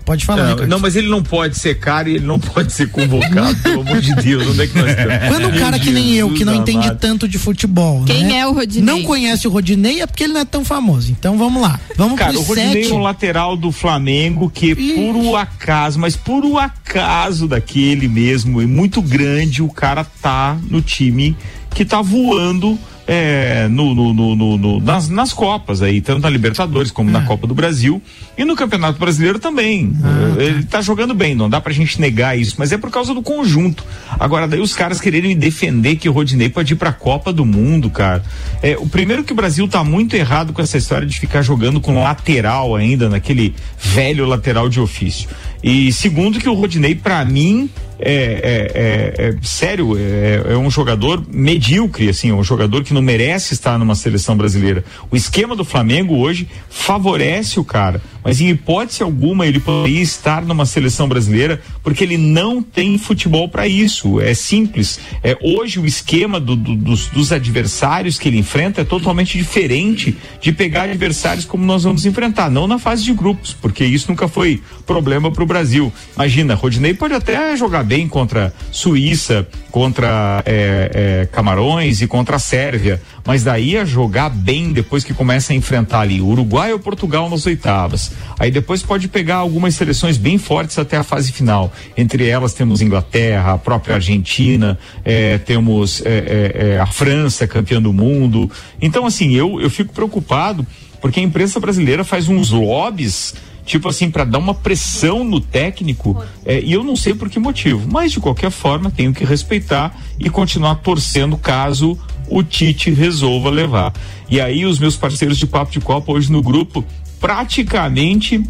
[0.07, 2.89] Pode falar, Não, não, mas ele não pode ser caro e ele não pode ser
[2.89, 4.47] convocado, pelo amor de Deus.
[4.47, 5.27] Onde é que nós estamos?
[5.27, 8.47] Quando um cara que nem eu, que não entende tanto de futebol, Quem né, é
[8.47, 8.85] o Rodinei?
[8.85, 11.11] Não conhece o Rodinei é porque ele não é tão famoso.
[11.11, 11.77] Então vamos lá.
[11.97, 12.93] Vamos Cara, o Rodinei sete.
[12.93, 14.93] é um lateral do Flamengo que, Ih.
[14.95, 20.57] por o acaso, mas por o acaso daquele mesmo, e muito grande, o cara tá
[20.69, 21.35] no time
[21.75, 27.09] que tá voando é, no, no- no- nas, nas Copas aí, tanto na Libertadores como
[27.09, 28.01] na Copa do Brasil
[28.37, 29.93] e no Campeonato Brasileiro também.
[30.37, 33.13] É, Ele tá jogando bem, não dá pra gente negar isso, mas é por causa
[33.13, 33.83] do conjunto.
[34.19, 37.89] Agora, daí os caras quererem defender que o Rodinei pode ir pra Copa do Mundo,
[37.89, 38.21] cara.
[38.61, 41.79] É, o primeiro que o Brasil tá muito errado com essa história de ficar jogando
[41.79, 45.29] com lateral ainda, naquele velho lateral de ofício.
[45.63, 50.69] E segundo que o Rodinei, pra mim, é, é- é- é- sério, é, é um
[50.69, 54.83] jogador medíocre, assim, é um jogador que não merece estar numa seleção brasileira.
[55.09, 60.43] O esquema do Flamengo hoje favorece o cara, mas em hipótese alguma ele poderia estar
[60.43, 64.19] numa seleção brasileira, porque ele não tem futebol para isso.
[64.21, 64.99] É simples.
[65.23, 70.15] É, hoje o esquema do, do, dos, dos adversários que ele enfrenta é totalmente diferente
[70.41, 74.27] de pegar adversários como nós vamos enfrentar, não na fase de grupos, porque isso nunca
[74.27, 75.91] foi problema para o Brasil.
[76.15, 82.39] Imagina, Rodinei pode até jogar bem contra Suíça, contra é, é, Camarões e contra a
[82.39, 87.29] Sérvia, mas daí a jogar bem depois que começa a enfrentar ali Uruguai ou Portugal
[87.29, 88.11] nas oitavas.
[88.37, 91.71] Aí depois pode pegar algumas seleções bem fortes até a fase final.
[91.95, 97.81] Entre elas temos Inglaterra, a própria Argentina, é, temos é, é, é, a França, campeã
[97.81, 98.51] do mundo.
[98.81, 100.65] Então, assim, eu, eu fico preocupado
[101.01, 103.33] porque a imprensa brasileira faz uns lobbies
[103.67, 107.37] tipo assim, para dar uma pressão no técnico, é, e eu não sei por que
[107.37, 111.99] motivo, mas de qualquer forma tenho que respeitar e continuar torcendo caso
[112.29, 113.93] o Tite resolva levar.
[114.29, 116.83] E aí os meus parceiros de Papo de Copa hoje no grupo,
[117.19, 118.41] praticamente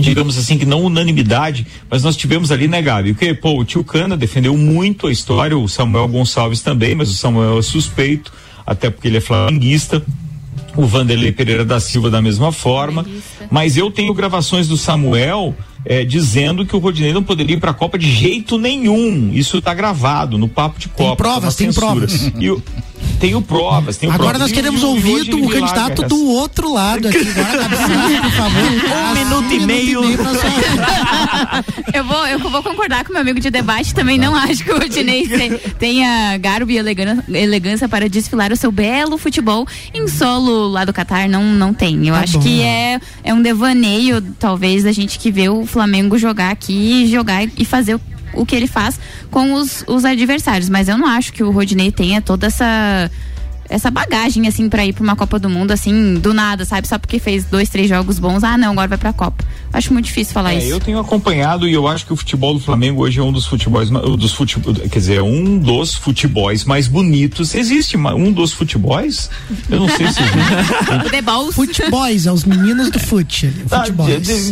[0.00, 3.14] digamos assim, que não unanimidade, mas nós tivemos ali, né, Gabi?
[3.14, 7.14] Porque, pô, o tio Cana defendeu muito a história, o Samuel Gonçalves também, mas o
[7.14, 8.32] Samuel é suspeito,
[8.64, 10.00] até porque ele é flamenguista
[10.78, 13.04] o Vanderlei Pereira da Silva da mesma forma.
[13.50, 15.52] Mas eu tenho gravações do Samuel
[15.84, 19.32] é, dizendo que o Rodinei não poderia ir para a Copa de jeito nenhum.
[19.34, 21.04] Isso está gravado no papo de Copa.
[21.04, 22.32] Tem provas, tem provas.
[22.38, 22.62] E o,
[23.18, 24.48] tenho provas, tenho Agora provas.
[24.48, 27.18] nós queremos ouvir o candidato do outro lado aqui.
[27.38, 27.68] Agora,
[28.20, 28.62] por favor.
[28.62, 30.00] Um minuto e meio.
[31.92, 33.94] eu, vou, eu vou concordar com meu amigo de debate.
[33.94, 35.26] Também não acho que o Rodinei
[35.78, 41.28] tenha garbo e elegância para desfilar o seu belo futebol em solo lá do Catar.
[41.28, 42.08] Não, não tem.
[42.08, 42.44] Eu tá acho bom.
[42.44, 47.44] que é, é um devaneio, talvez, da gente que vê o Flamengo jogar aqui, jogar
[47.56, 48.00] e fazer o,
[48.40, 48.98] o que ele faz
[49.30, 50.68] com os, os adversários.
[50.68, 53.10] Mas eu não acho que o Rodinei tenha toda essa
[53.68, 56.88] essa bagagem, assim, para ir pra uma Copa do Mundo, assim, do nada, sabe?
[56.88, 59.44] Só porque fez dois, três jogos bons, ah, não, agora vai pra Copa.
[59.72, 60.68] Acho muito difícil falar é, isso.
[60.68, 63.46] Eu tenho acompanhado e eu acho que o futebol do Flamengo hoje é um dos
[63.46, 67.54] futebols, dos futebol, quer dizer, é um dos futebols mais bonitos.
[67.54, 69.28] Existe um dos futebols?
[69.68, 70.38] Eu não sei se existe.
[71.52, 73.52] Futebols, é os meninos do fute.
[73.70, 73.84] Ah,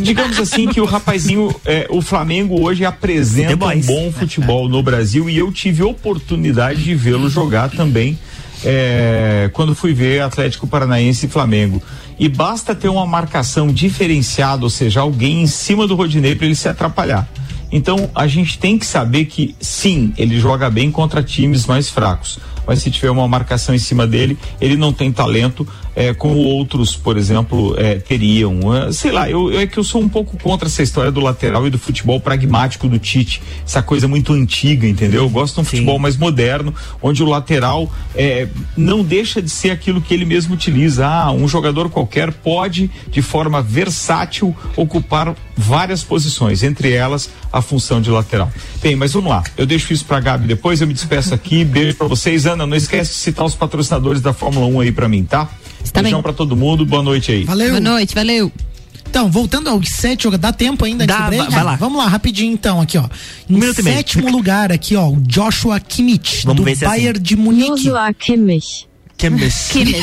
[0.02, 5.30] digamos assim que o rapazinho, é, o Flamengo hoje apresenta um bom futebol no Brasil
[5.30, 8.18] e eu tive oportunidade de vê-lo jogar também
[8.64, 11.82] é, quando fui ver Atlético Paranaense e Flamengo.
[12.18, 16.54] E basta ter uma marcação diferenciada, ou seja, alguém em cima do Rodinei para ele
[16.54, 17.28] se atrapalhar.
[17.70, 22.38] Então a gente tem que saber que sim, ele joga bem contra times mais fracos,
[22.66, 25.66] mas se tiver uma marcação em cima dele, ele não tem talento
[25.96, 28.60] é, como outros, por exemplo, é, teriam.
[28.92, 31.66] Sei lá, eu, eu, é que eu sou um pouco contra essa história do lateral
[31.66, 35.22] e do futebol pragmático do Tite, essa coisa muito antiga, entendeu?
[35.22, 35.70] Eu gosto de um Sim.
[35.70, 40.54] futebol mais moderno, onde o lateral é, não deixa de ser aquilo que ele mesmo
[40.54, 41.06] utiliza.
[41.06, 48.02] Ah, um jogador qualquer pode, de forma versátil, ocupar várias posições, entre elas a função
[48.02, 48.52] de lateral.
[48.82, 49.42] Bem, mas vamos lá.
[49.56, 51.64] Eu deixo isso pra Gabi depois, eu me despeço aqui.
[51.64, 52.44] Beijo pra vocês.
[52.44, 55.48] Ana, não esquece de citar os patrocinadores da Fórmula 1 aí pra mim, tá?
[55.86, 57.44] Está Beijão para todo mundo, boa noite aí.
[57.44, 57.70] Valeu.
[57.70, 58.52] Boa noite, valeu.
[59.08, 61.76] Então, voltando aos sete, dá tempo ainda dá, de vai lá.
[61.76, 63.08] Vamos lá, rapidinho então, aqui ó.
[63.48, 67.22] Em um sétimo lugar aqui ó, o Joshua Kimmich, Vamos do é Bayern assim.
[67.22, 67.70] de Munique.
[67.84, 68.86] Joshua Kimmich.
[69.70, 70.00] Kimmich.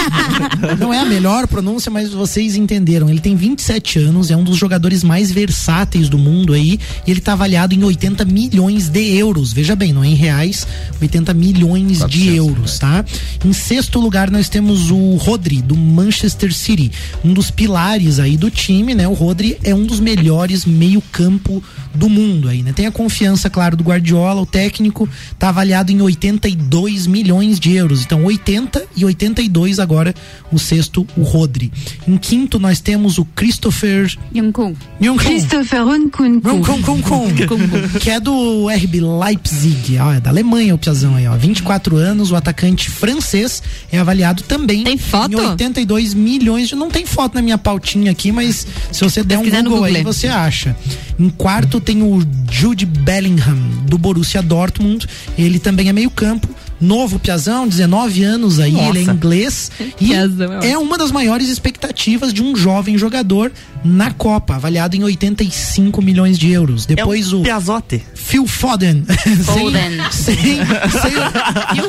[0.78, 3.08] Não é a melhor pronúncia, mas vocês entenderam.
[3.08, 7.20] Ele tem 27 anos, é um dos jogadores mais versáteis do mundo aí, e ele
[7.20, 9.52] está avaliado em 80 milhões de euros.
[9.52, 10.66] Veja bem, não é em reais,
[11.00, 13.04] 80 milhões 400, de euros, tá?
[13.44, 16.90] Em sexto lugar nós temos o Rodri do Manchester City,
[17.24, 19.06] um dos pilares aí do time, né?
[19.08, 21.62] O Rodri é um dos melhores meio-campo
[21.94, 22.72] do mundo aí, né?
[22.72, 25.08] Tem a confiança, claro, do Guardiola, o técnico
[25.38, 28.02] tá avaliado em 82 milhões de euros.
[28.02, 30.14] Então, 80 e 82 agora
[30.50, 31.70] o sexto, o Rodri.
[32.08, 34.76] Em quinto nós temos o Christopher Nkunku.
[35.24, 36.40] Christopher Nkunku.
[38.00, 41.36] que é do RB Leipzig, ó, é da Alemanha o piazão aí, ó.
[41.36, 45.32] 24 anos, o atacante francês é avaliado também tem foto?
[45.32, 49.38] em 82 milhões de não tem foto na minha pautinha aqui, mas se você der
[49.38, 50.74] um Google, Google aí, você acha.
[51.18, 56.48] Em quarto tem o Jude Bellingham do Borussia Dortmund, ele também é meio-campo
[56.80, 58.88] novo Piazão, 19 anos aí, Nossa.
[58.88, 59.70] ele é inglês.
[60.00, 66.02] e é uma das maiores expectativas de um jovem jogador na Copa, avaliado em 85
[66.02, 66.84] milhões de euros.
[66.86, 67.42] Depois é o.
[67.42, 68.02] Piazote.
[68.14, 69.04] Phil Foden.
[69.44, 69.98] Foden.
[70.10, 70.58] sem, sem,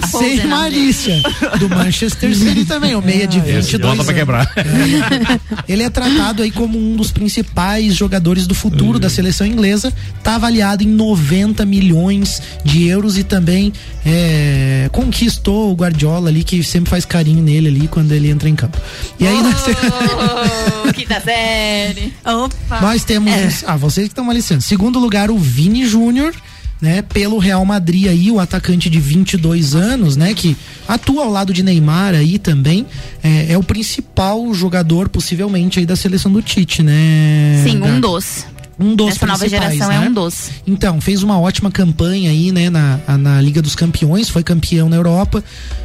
[0.10, 1.22] sem, sem malícia.
[1.60, 4.52] Do Manchester City também, o meia de 22 Volta pra quebrar.
[4.56, 5.72] É.
[5.72, 9.94] Ele é tratado aí como um dos principais jogadores do futuro da seleção inglesa.
[10.24, 13.74] Tá avaliado em 90 milhões de euros e também
[14.06, 18.56] é, conquistou o Guardiola ali, que sempre faz carinho nele ali quando ele entra em
[18.56, 18.80] campo.
[19.20, 20.94] E aí oh, nós...
[20.96, 21.81] que tá certo.
[22.26, 22.82] Opa.
[22.82, 23.64] Nós temos.
[23.66, 24.62] Ah, vocês que estão maliciando.
[24.64, 26.34] Segundo lugar, o Vini Júnior.
[26.82, 31.54] Né, pelo Real Madrid aí, o atacante de 22 anos, né, que atua ao lado
[31.54, 32.88] de Neymar aí também,
[33.22, 37.64] é, é o principal jogador possivelmente aí da seleção do Tite, né?
[37.64, 38.48] Sim, um dos.
[38.82, 40.06] Um dos Essa nova principais, geração né?
[40.06, 40.50] é um dos.
[40.66, 44.96] Então, fez uma ótima campanha aí, né, na, na Liga dos Campeões, foi campeão na
[44.96, 45.44] Europa.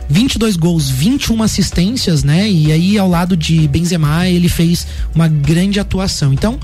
[0.09, 2.49] 22 gols, 21 assistências, né?
[2.49, 6.33] E aí, ao lado de Benzema, ele fez uma grande atuação.
[6.33, 6.59] Então,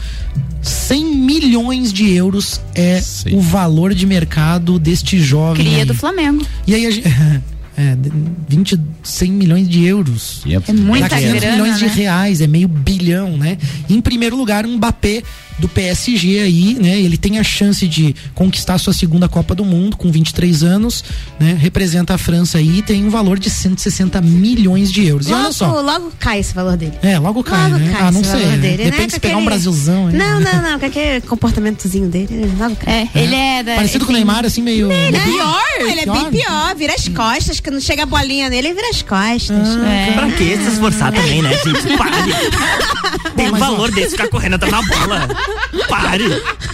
[0.63, 3.37] 100 milhões de euros é Sim.
[3.37, 5.65] o valor de mercado deste jovem.
[5.65, 5.85] Cria aí.
[5.85, 6.47] do Flamengo.
[6.67, 7.09] E aí, a gente.
[7.75, 7.97] É,
[8.49, 10.43] 20, 100 milhões de euros.
[10.47, 11.93] É muita Dá 500 grana, milhões de né?
[11.95, 13.57] reais, é meio bilhão, né?
[13.89, 15.23] Em primeiro lugar, um Mbappé
[15.63, 16.99] do PSG aí, né?
[17.01, 21.05] Ele tem a chance de conquistar sua segunda Copa do Mundo com 23 anos,
[21.39, 21.57] né?
[21.59, 25.29] Representa a França aí e tem um valor de 160 milhões de euros.
[25.29, 25.81] E olha Logo, só.
[25.81, 26.95] logo cai esse valor dele.
[27.01, 27.93] É, logo cai, Logo né?
[27.93, 28.41] cai ah, não esse sei.
[28.41, 28.59] valor Né?
[28.59, 28.91] dele, né?
[28.91, 30.11] Depende Com se pegar um aquele- Brasilzão.
[30.11, 30.17] hein?
[30.17, 33.09] Não, não, não, com aquele comportamentozinho dele, ele logo cai.
[33.15, 33.75] É, ele é da.
[33.77, 34.91] Parecido com o Neymar, assim, meio.
[34.91, 38.51] Ele é pior, ele é bem pior, vira as costas, que não chega a bolinha
[38.51, 39.69] nele, ele vira as costas.
[39.87, 40.13] É.
[40.13, 41.97] Pra que se esforçar também, né, gente?
[41.97, 42.33] Pare.
[43.37, 43.59] Tem um ó.
[43.59, 45.29] valor desse ficar correndo atrás da bola.
[45.89, 46.25] Pare.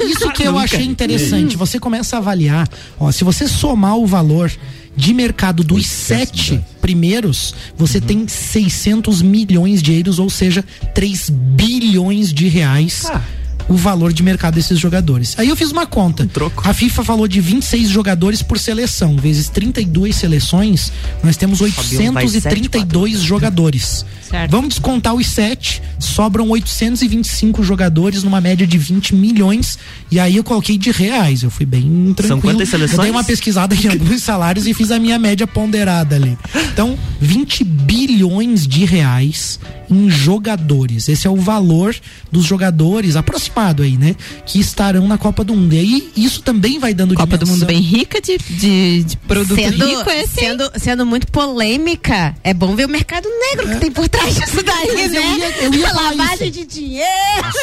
[0.01, 0.65] Isso que eu Nunca.
[0.65, 1.57] achei interessante.
[1.57, 4.51] Você começa a avaliar, ó, se você somar o valor
[4.97, 10.65] de mercado dos sete primeiros, você tem 600 milhões de euros, ou seja,
[10.95, 13.07] 3 bilhões de reais.
[13.09, 13.23] Ah.
[13.69, 15.35] O valor de mercado desses jogadores.
[15.39, 16.27] Aí eu fiz uma conta.
[16.27, 16.63] troco.
[16.67, 20.91] A FIFA falou de 26 jogadores por seleção, vezes 32 seleções,
[21.23, 24.05] nós temos Fabiano vai sete, 832 jogadores.
[24.29, 24.51] Certo.
[24.51, 29.79] Vamos descontar os 7, sobram 825 jogadores numa média de 20 milhões.
[30.11, 32.41] E aí eu coloquei de reais, eu fui bem tranquilo.
[32.43, 32.99] quantas seleções?
[32.99, 36.37] Eu dei uma pesquisada em alguns salários e fiz a minha média ponderada ali.
[36.73, 39.59] Então, 20 bilhões de reais
[39.91, 41.09] em jogadores.
[41.09, 41.95] Esse é o valor
[42.31, 44.15] dos jogadores aproximado aí, né?
[44.47, 45.73] Que estarão na Copa do Mundo.
[45.75, 47.55] E aí isso também vai dando Copa do dimensão.
[47.57, 50.41] Mundo bem rica de, de, de produto Sendo, rico esse.
[50.45, 50.49] hein?
[50.51, 54.63] sendo, sendo muito polêmica, é bom ver o mercado negro que tem por trás disso
[54.63, 55.39] daí, Mas eu né?
[55.39, 56.59] ia- eu ia falar Lavagem isso.
[56.59, 57.09] de dinheiro.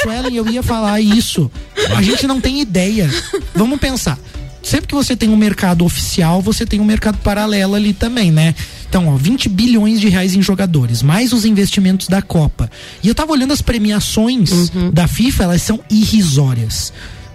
[0.02, 1.50] Suelen, eu ia falar isso.
[1.96, 3.10] A gente não tem ideia.
[3.56, 4.18] Vamos pensar.
[4.64, 8.56] Sempre que você tem um mercado oficial, você tem um mercado paralelo ali também, né?
[8.88, 12.70] Então, ó, 20 bilhões de reais em jogadores, mais os investimentos da Copa.
[13.04, 16.94] E eu tava olhando as premiações da FIFA, elas são irrisórias.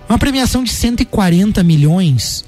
[0.08, 2.44] Uma premiação de 140 milhões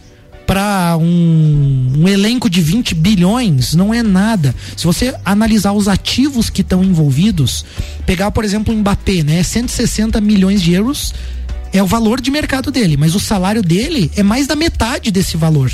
[0.47, 4.55] para um, um elenco de 20 bilhões não é nada.
[4.77, 7.65] Se você analisar os ativos que estão envolvidos,
[8.05, 9.43] pegar, por exemplo, o Mbappé, né?
[9.43, 11.15] 160 milhões de euros
[11.73, 15.37] é o valor de mercado dele, mas o salário dele é mais da metade desse
[15.37, 15.73] valor.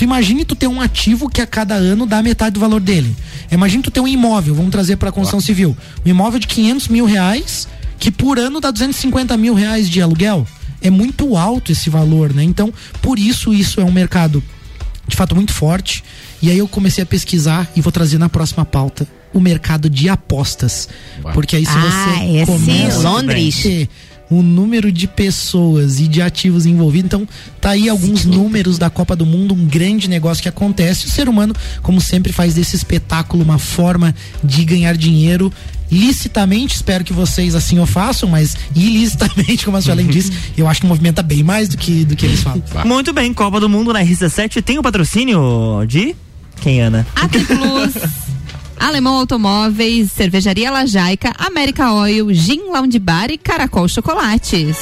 [0.00, 3.14] Tu imagine tu ter um ativo que a cada ano dá metade do valor dele.
[3.52, 6.88] Imagine tu ter um imóvel, vamos trazer para a construção civil, um imóvel de 500
[6.88, 10.46] mil reais que por ano dá 250 mil reais de aluguel.
[10.80, 12.42] É muito alto esse valor, né?
[12.42, 14.42] Então, por isso isso é um mercado
[15.06, 16.02] de fato muito forte.
[16.40, 20.08] E aí eu comecei a pesquisar e vou trazer na próxima pauta o mercado de
[20.08, 20.88] apostas.
[21.34, 21.80] Porque aí se Ah,
[22.16, 23.64] você esse começa Londres.
[24.30, 27.28] O número de pessoas e de ativos envolvidos, então
[27.60, 31.06] tá aí alguns números da Copa do Mundo, um grande negócio que acontece.
[31.06, 35.52] O ser humano, como sempre, faz desse espetáculo uma forma de ganhar dinheiro
[35.90, 40.82] licitamente, espero que vocês assim o façam, mas ilicitamente, como a Suelen disse, eu acho
[40.82, 42.62] que movimenta bem mais do que, do que eles falam.
[42.84, 46.14] Muito bem, Copa do Mundo na RC7 tem o patrocínio de
[46.60, 47.06] quem, Ana?
[47.16, 47.94] AT Plus,
[48.80, 54.78] Alemão Automóveis, Cervejaria Lajaica, América Oil, Gin Lounge Bar e Caracol Chocolates.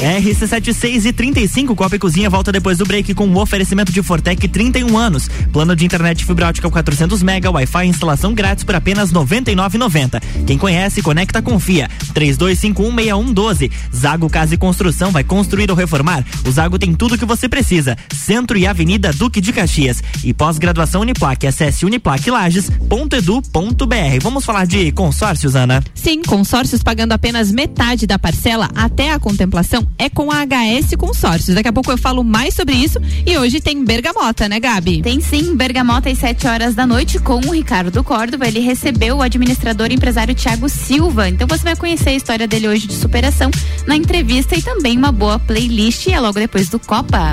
[0.00, 4.48] RC76 e 35, Copa e Cozinha volta depois do break com o oferecimento de Fortec
[4.48, 5.28] 31 anos.
[5.52, 10.22] Plano de internet fibra ótica 400 mega, Wi-Fi instalação grátis por apenas 99,90.
[10.46, 11.90] Quem conhece, conecta, confia.
[12.14, 13.70] 32516112.
[13.94, 16.24] Zago Casa e Construção vai construir ou reformar.
[16.46, 17.94] O Zago tem tudo que você precisa.
[18.10, 20.02] Centro e Avenida Duque de Caxias.
[20.24, 21.46] E pós-graduação Uniplaque.
[21.46, 24.22] Acesse uniplaquelages.edu.br.
[24.22, 25.84] Vamos falar de consórcios, Ana?
[25.94, 31.54] Sim, consórcios pagando apenas metade da parcela até a contemplação é com a HS Consórcios.
[31.54, 35.02] Daqui a pouco eu falo mais sobre isso e hoje tem Bergamota, né, Gabi?
[35.02, 38.46] Tem sim, Bergamota às 7 horas da noite com o Ricardo Córdova.
[38.46, 41.28] Ele recebeu o administrador e empresário Tiago Silva.
[41.28, 43.50] Então você vai conhecer a história dele hoje de superação
[43.86, 47.32] na entrevista e também uma boa playlist e é logo depois do Copa.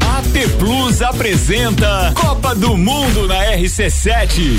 [0.00, 4.58] AT Plus apresenta Copa do Mundo na RC7.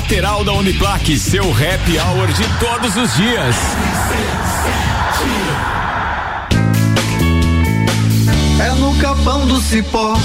[0.01, 1.17] lateral da Uniplaque.
[1.17, 3.55] Seu happy hour de todos os dias.
[8.59, 10.17] É no capão do cipó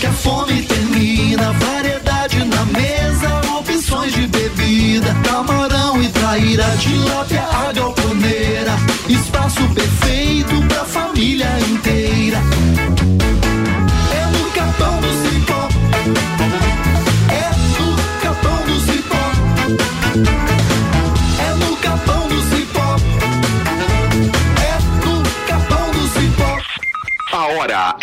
[0.00, 1.52] que a fome termina.
[1.52, 5.14] Variedade na mesa, opções de bebida.
[5.24, 8.72] Camarão e traíra, tilápia, a galponeira.
[9.08, 12.38] Espaço perfeito pra família inteira.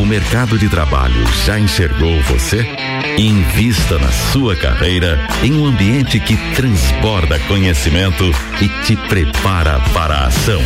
[0.00, 2.66] O mercado de trabalho já enxergou você?
[3.18, 8.24] Invista na sua carreira em um ambiente que transborda conhecimento
[8.62, 10.62] e te prepara para a ação.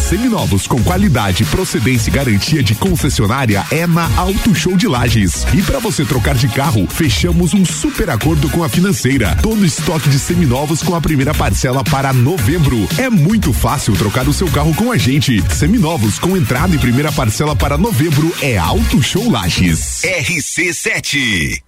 [0.09, 5.47] Seminovos com qualidade, procedência e garantia de concessionária é na Auto Show de Lages.
[5.53, 9.37] E para você trocar de carro, fechamos um super acordo com a financeira.
[9.43, 12.89] Todo estoque de seminovos com a primeira parcela para novembro.
[12.97, 15.43] É muito fácil trocar o seu carro com a gente.
[15.55, 20.01] Seminovos com entrada e primeira parcela para novembro é Auto Show Lages.
[20.03, 21.68] RC7.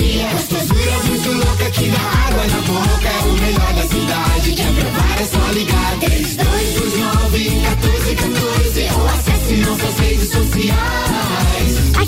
[0.00, 0.28] dia.
[0.30, 3.08] Gostosura muito louca que dá água na boca.
[3.08, 4.52] É o melhor da cidade.
[4.52, 5.98] Quer provar é só ligar.
[6.00, 11.09] 3229 1414 ou acesse nossas redes sociais.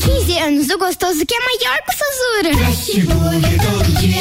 [0.02, 2.52] Há 15 anos, o gostoso que é maior que o Sazura.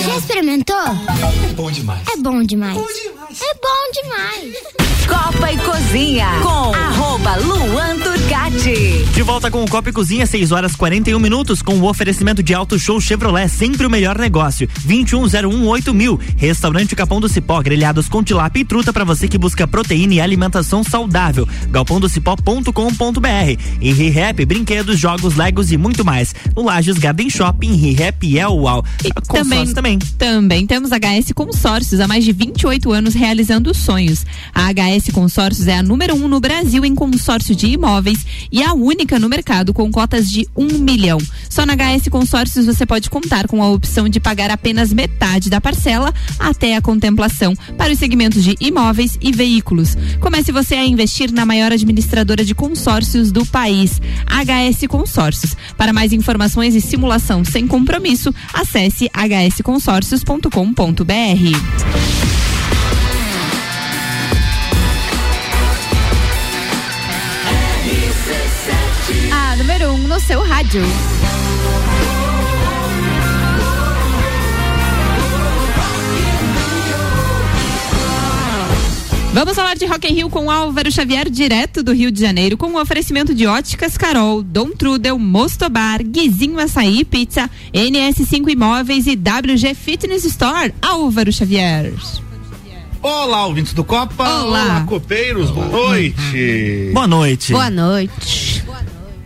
[0.03, 0.75] Já experimentou?
[0.77, 2.07] É bom demais.
[2.07, 2.75] É bom demais.
[2.75, 3.41] Bom demais.
[3.41, 4.82] É bom demais.
[5.07, 9.05] Copa e Cozinha com arroba Luan Turcati.
[9.13, 12.53] De volta com o Copa e Cozinha, 6 horas 41 minutos, com o oferecimento de
[12.53, 14.69] Auto Show Chevrolet, sempre o melhor negócio.
[14.88, 15.93] 21018000.
[15.93, 16.19] mil.
[16.38, 20.21] Restaurante Capão do Cipó, grelhados com tilápia e truta para você que busca proteína e
[20.21, 21.47] alimentação saudável.
[21.69, 23.61] galpãodocipó.com.br.
[23.82, 26.34] E ReHap, brinquedos, jogos, legos e muito mais.
[26.55, 28.84] No Lages Garden Shopping, ReHap o UAU.
[29.28, 29.99] Também, também.
[30.17, 34.26] Também temos a HS Consórcios há mais de 28 anos realizando sonhos.
[34.53, 38.74] A HS Consórcios é a número um no Brasil em consórcio de imóveis e a
[38.74, 41.17] única no mercado com cotas de um milhão.
[41.49, 45.61] Só na HS Consórcios você pode contar com a opção de pagar apenas metade da
[45.61, 49.95] parcela até a contemplação para os segmentos de imóveis e veículos.
[50.19, 55.55] Comece você a investir na maior administradora de consórcios do país, HS Consórcios.
[55.78, 61.91] Para mais informações e simulação sem compromisso, acesse hsconsórcios.com.br.
[69.32, 70.82] A número 1 um no seu rádio.
[79.34, 82.73] Vamos falar de Rock in Rio com Álvaro Xavier, direto do Rio de Janeiro, com
[82.73, 89.73] o oferecimento de Óticas Carol, Dom Trudel, Mostobar, Guizinho Açaí Pizza, NS5 Imóveis e WG
[89.73, 90.73] Fitness Store.
[90.82, 91.93] Álvaro Xavier.
[93.01, 94.29] Olá, ouvintes do Copa.
[94.29, 94.84] Olá.
[94.86, 95.49] copeiros.
[95.49, 96.91] Boa noite.
[96.93, 97.53] Boa noite.
[97.53, 98.63] Boa noite.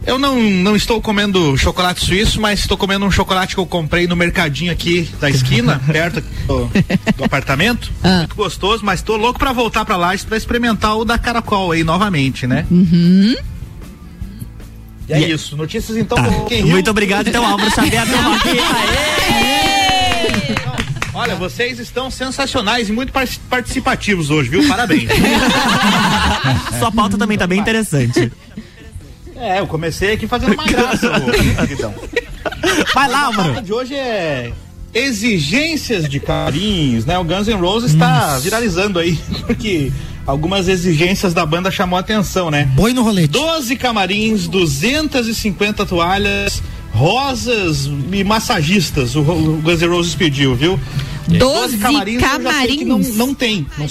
[0.05, 4.05] Eu não, não estou comendo chocolate suíço, mas estou comendo um chocolate que eu comprei
[4.07, 6.69] no mercadinho aqui da esquina, perto do,
[7.17, 7.91] do apartamento.
[8.03, 11.83] Muito gostoso, mas estou louco para voltar para lá para experimentar o da Caracol aí
[11.83, 12.65] novamente, né?
[12.69, 13.35] Uhum.
[15.09, 15.57] E é isso.
[15.57, 16.29] Notícias então Tá.
[16.65, 18.03] Muito obrigado, então, Álvaro Xavier.
[21.13, 24.67] Olha, vocês estão sensacionais e muito par- participativos hoje, viu?
[24.67, 25.09] Parabéns.
[26.77, 28.31] Sua pauta também tá bem interessante.
[29.35, 31.11] É, eu comecei aqui fazendo uma graça,
[31.59, 31.93] queridão.
[32.93, 33.61] Vai lá, mano.
[33.61, 34.51] de hoje é
[34.93, 37.19] exigências de carinhos, né?
[37.19, 39.91] O Guns N' Roses está viralizando aí, porque
[40.25, 42.71] algumas exigências da banda chamou a atenção, né?
[42.73, 43.27] Boi no rolete.
[43.27, 46.63] 12 camarins, 250 toalhas,
[46.93, 50.79] rosas e massagistas, o, o Guns N' Roses pediu, viu?
[51.27, 52.85] 12 eu já sei que camarins.
[52.85, 53.67] não, não tem.
[53.77, 53.87] Não,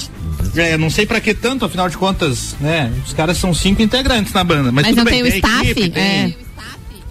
[0.57, 2.93] é, não sei pra que tanto, afinal de contas, né?
[3.07, 4.71] Os caras são cinco integrantes na banda.
[4.73, 5.71] Mas, Mas tudo não bem, tem o staff?
[5.71, 6.33] equipe, tem, É.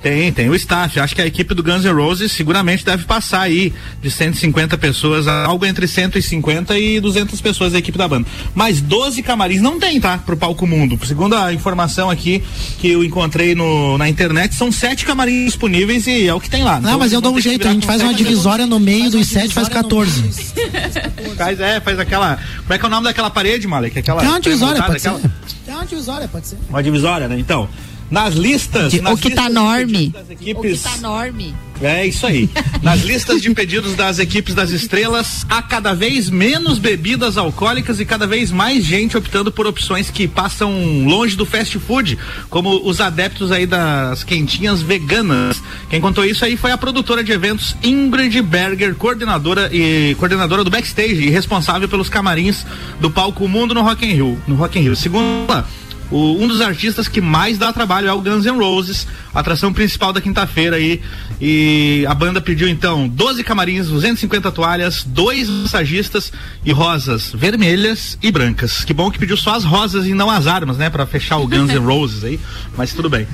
[0.04, 1.00] tem, tem o staff.
[1.00, 5.28] Acho que a equipe do Guns N' Roses seguramente deve passar aí de 150 pessoas,
[5.28, 8.28] a algo entre 150 e 200 pessoas da equipe da banda.
[8.54, 10.18] Mas 12 camarins não tem, tá?
[10.18, 11.00] Pro palco mundo.
[11.08, 12.44] Segundo a informação aqui
[12.80, 16.64] que eu encontrei no, na internet, são sete camarins disponíveis e é o que tem
[16.64, 16.82] lá.
[16.82, 19.54] Não, mas eu dou um jeito, a gente faz uma divisória no meio dos sete,
[19.54, 20.24] faz 14.
[21.38, 22.38] Faz, é, faz aquela.
[22.62, 23.98] Como é que é o nome daquela parede, Malek?
[23.98, 24.24] Aquela.
[24.24, 25.10] É uma divisória, pode ser.
[25.10, 25.32] aquela-
[25.68, 26.58] É uma divisória, pode ser.
[26.70, 27.40] Uma divisória, né?
[27.40, 27.68] Então,
[28.14, 28.92] nas listas.
[28.92, 30.10] De- nas o que tá listas norme.
[30.10, 30.86] das equipes.
[31.00, 31.56] enorme.
[31.82, 32.48] É isso aí.
[32.84, 38.06] Nas listas de pedidos das equipes das estrelas, há cada vez menos bebidas alcoólicas e
[38.06, 42.18] cada vez mais gente optando por opções que passam longe do fast food,
[42.50, 45.62] como os adeptos aí das quentinhas veganas.
[45.90, 50.70] Quem contou isso aí foi a produtora de eventos Ingrid Berger, coordenadora e coordenadora do
[50.70, 52.66] backstage e responsável pelos camarins
[53.02, 54.96] do palco Mundo no Rock in Rio, no Rock in Rio.
[54.96, 55.68] Segundo ela,
[56.14, 60.14] o- um dos artistas que mais dá trabalho é o Guns N' Roses, atração principal
[60.14, 61.02] da quinta-feira aí.
[61.42, 66.32] E a banda pediu então 12 camarins, 250 toalhas, dois massagistas
[66.64, 68.86] e rosas vermelhas e brancas.
[68.86, 71.48] Que bom que pediu só as rosas e não as armas, né, Pra fechar o
[71.48, 72.40] Guns N' Roses aí,
[72.78, 73.28] mas tudo bem.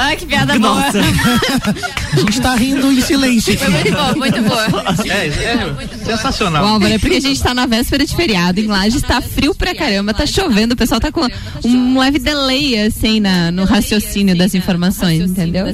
[0.00, 0.80] Ai, que piada boa.
[2.14, 3.58] A gente tá rindo em silêncio.
[3.58, 4.66] Foi muito boa, muito boa.
[5.12, 6.64] É, é sensacional.
[6.64, 9.74] Álvaro, é porque a gente tá na véspera de feriado, em Lages tá frio pra
[9.74, 11.26] caramba, tá chovendo, o pessoal tá com
[11.64, 15.66] um leve delay, assim, na, no raciocínio das informações, entendeu?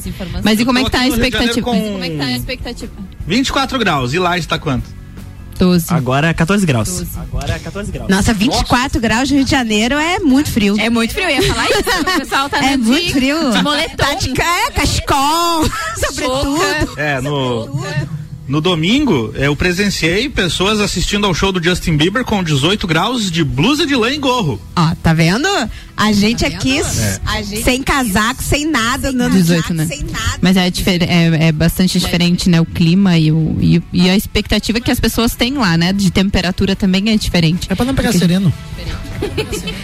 [0.43, 1.61] Mas e como é que tá a expectativa?
[1.63, 2.93] com- Como é que tá a expectativa?
[3.27, 5.04] 24 graus, e lá está quanto?
[5.59, 5.87] 12.
[5.93, 7.05] Agora 14 graus.
[7.17, 8.09] Agora 14 graus.
[8.11, 10.79] Nossa, 24 graus no Rio de Janeiro é muito frio.
[10.79, 11.81] É muito frio, eu ia falar isso.
[12.01, 13.51] O pessoal tá É no muito de- frio.
[13.53, 13.97] De moletom.
[13.97, 15.65] Tá de é, cachecol,
[16.07, 16.99] sobretudo.
[16.99, 17.85] É, no.
[18.47, 23.43] No domingo, eu presenciei pessoas assistindo ao show do Justin Bieber com 18 graus de
[23.43, 24.61] blusa de lã e gorro.
[24.77, 25.49] Ó, tá vendo?
[25.97, 27.21] A gente aqui É.
[27.25, 29.89] a gente- sem casaco, sem nada, no 18, né?
[30.43, 32.61] Mas é, difer- é, é bastante diferente, né?
[32.61, 35.93] O clima e, o, e, e a expectativa que as pessoas têm lá, né?
[35.95, 37.67] De temperatura também é diferente.
[37.71, 38.53] É pra não pegar sereno.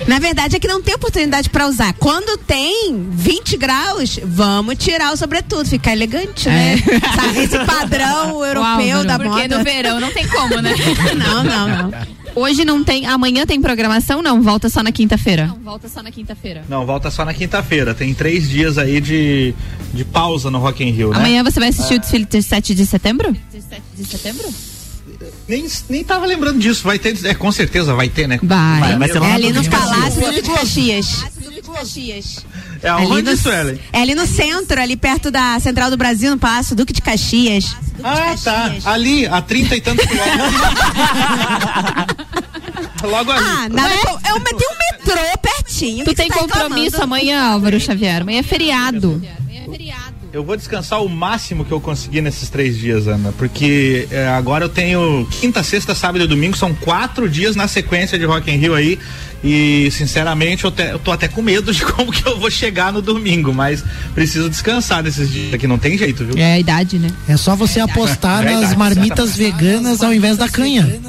[0.06, 1.92] Na verdade é que não tem oportunidade pra usar.
[1.94, 6.76] Quando tem 20 graus, vamos tirar o sobretudo, ficar elegante, né?
[7.14, 9.04] Sabe, esse padrão europeu Álvaro.
[9.06, 9.58] da Porque moda.
[9.58, 10.74] no verão não tem como, né?
[11.16, 11.92] Não, não, não.
[12.34, 14.22] Hoje não tem, amanhã tem programação?
[14.22, 15.46] Não, volta só na quinta-feira.
[15.48, 16.64] Não, volta só na quinta-feira.
[16.68, 17.94] Não, volta só na quinta-feira.
[17.94, 19.52] Tem três dias aí de,
[19.92, 21.16] de pausa no Rock in Rio, né?
[21.16, 23.36] Amanhã você vai assistir o desfile de 7 de setembro?
[23.50, 24.48] 7 de setembro?
[25.46, 26.82] Nem, nem tava lembrando disso.
[26.84, 28.38] Vai ter, é, com certeza vai ter, né?
[28.42, 28.96] Vai.
[28.96, 30.20] Vai ser lá É ali no Duque de Palácio
[30.54, 31.24] Caxias.
[31.42, 32.46] Duque de Caxias.
[32.82, 33.78] É aonde no, isso, Ellen?
[33.92, 37.76] é ali no centro, ali perto da Central do Brasil, no Palácio Duque de Caxias.
[38.02, 38.72] Ah, tá.
[38.86, 40.54] Ali, a trinta e tantos quilômetros.
[43.02, 43.44] Logo ali.
[43.44, 46.04] Ah, nada, com- eu tem um metrô pertinho.
[46.04, 47.02] Tu tem tá compromisso reclamando?
[47.02, 48.22] amanhã, Álvaro Xavier.
[48.22, 49.22] Amanhã é feriado.
[50.32, 54.64] Eu vou descansar o máximo que eu conseguir nesses três dias, Ana, porque é, agora
[54.64, 58.56] eu tenho quinta, sexta, sábado e domingo, são quatro dias na sequência de Rock in
[58.56, 58.96] Rio aí.
[59.42, 62.92] E sinceramente eu, te- eu tô até com medo de como que eu vou chegar
[62.92, 63.82] no domingo, mas
[64.14, 66.34] preciso descansar nesses dias aqui, não tem jeito, viu?
[66.36, 67.08] É a idade, né?
[67.28, 71.00] É só você apostar É nas marmitas veganas ao invés da canha.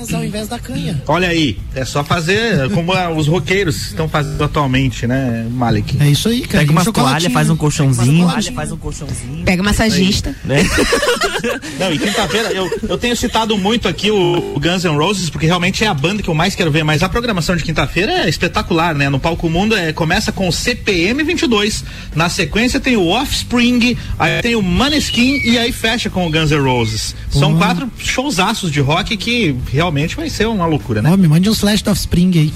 [1.07, 5.97] Olha aí, é só fazer como os roqueiros estão fazendo atualmente, né, Malik?
[5.99, 6.59] É isso aí, cara.
[6.65, 7.19] Pega E um chocolatinho.
[7.19, 8.27] toalhas, faz um colchãozinho.
[8.29, 9.43] Pega Faz um colchãozinho.
[9.43, 10.35] Pega massagista.
[10.45, 10.63] Né?
[11.79, 15.45] Não, e quinta-feira eu, eu tenho citado muito aqui o, o Guns N' Roses, porque
[15.45, 18.20] realmente é a banda que eu mais quero ver, mas a programação de quinta-feira é
[18.27, 19.09] espetacular, né?
[19.09, 21.83] No Palco Mundo é, começa com o CPM 22,
[22.15, 26.51] na sequência tem o Offspring, aí tem o Maneskin e aí fecha com o Guns
[26.51, 27.15] N' Roses.
[27.29, 27.57] São Uhum.
[27.57, 31.09] quatro showzaços de rock que realmente vai ser uma loucura, né?
[31.11, 32.53] Ó, me mande um slash of spring aí.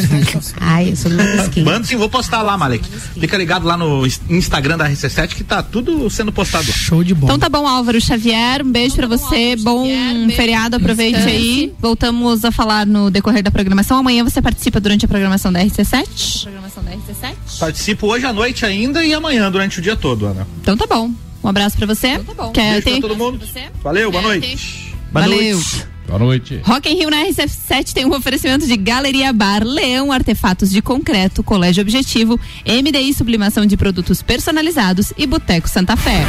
[0.60, 1.62] Ai, eu sou do Maneskin.
[1.62, 2.84] Manda sim, vou postar lá, Malek.
[3.18, 6.70] Fica ligado lá no Instagram da RC7 que tá tudo sendo postado.
[6.72, 7.32] Show de bola.
[7.32, 8.62] Então tá bom, Álvaro Xavier.
[8.64, 9.56] Um beijo pra você.
[9.56, 9.86] Bom
[10.34, 11.72] feriado, aproveite aí.
[11.80, 13.98] Voltamos a falar no decorrer da programação.
[13.98, 16.42] Amanhã você participa durante a programação da RC7?
[16.42, 17.58] Programação da RC7?
[17.58, 20.46] Participo hoje à noite ainda e amanhã durante o dia todo, Ana.
[20.60, 21.10] Então tá bom.
[21.42, 22.08] Um abraço pra você.
[22.08, 22.52] Então tá bom.
[22.52, 23.00] Quer Beijo pra ter...
[23.00, 23.40] todo mundo.
[23.82, 24.94] Valeu, boa noite.
[25.12, 25.60] Valeu.
[26.06, 26.60] Boa noite.
[26.64, 31.42] Rock in Rio na RC7 tem um oferecimento de Galeria Bar, Leão Artefatos de Concreto,
[31.42, 36.24] Colégio Objetivo, MDI Sublimação de Produtos Personalizados e Boteco Santa Fé.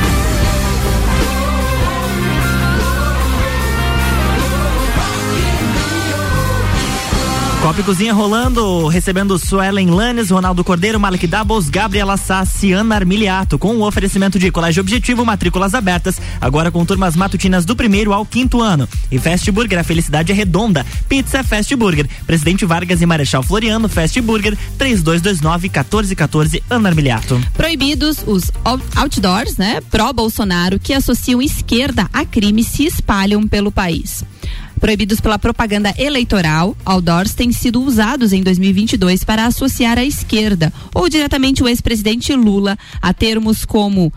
[7.61, 13.59] Copa e Cozinha rolando, recebendo Suelen Lanes, Ronaldo Cordeiro, Malik Dabos, Gabriela Sassi, Ana Armiliato,
[13.59, 18.25] com o oferecimento de Colégio Objetivo, matrículas abertas, agora com turmas matutinas do primeiro ao
[18.25, 18.89] quinto ano.
[19.11, 20.83] E Fast Burger, a felicidade é redonda.
[21.07, 22.09] Pizza Fast Burger.
[22.25, 27.39] Presidente Vargas e Marechal Floriano, Fast Burger, 3229-1414, Ana Armiliato.
[27.53, 34.23] Proibidos os out- outdoors, né, pró-Bolsonaro, que associam esquerda a crime se espalham pelo país.
[34.81, 41.07] Proibidos pela propaganda eleitoral, outdoors têm sido usados em 2022 para associar a esquerda ou
[41.07, 44.11] diretamente o ex-presidente Lula a termos como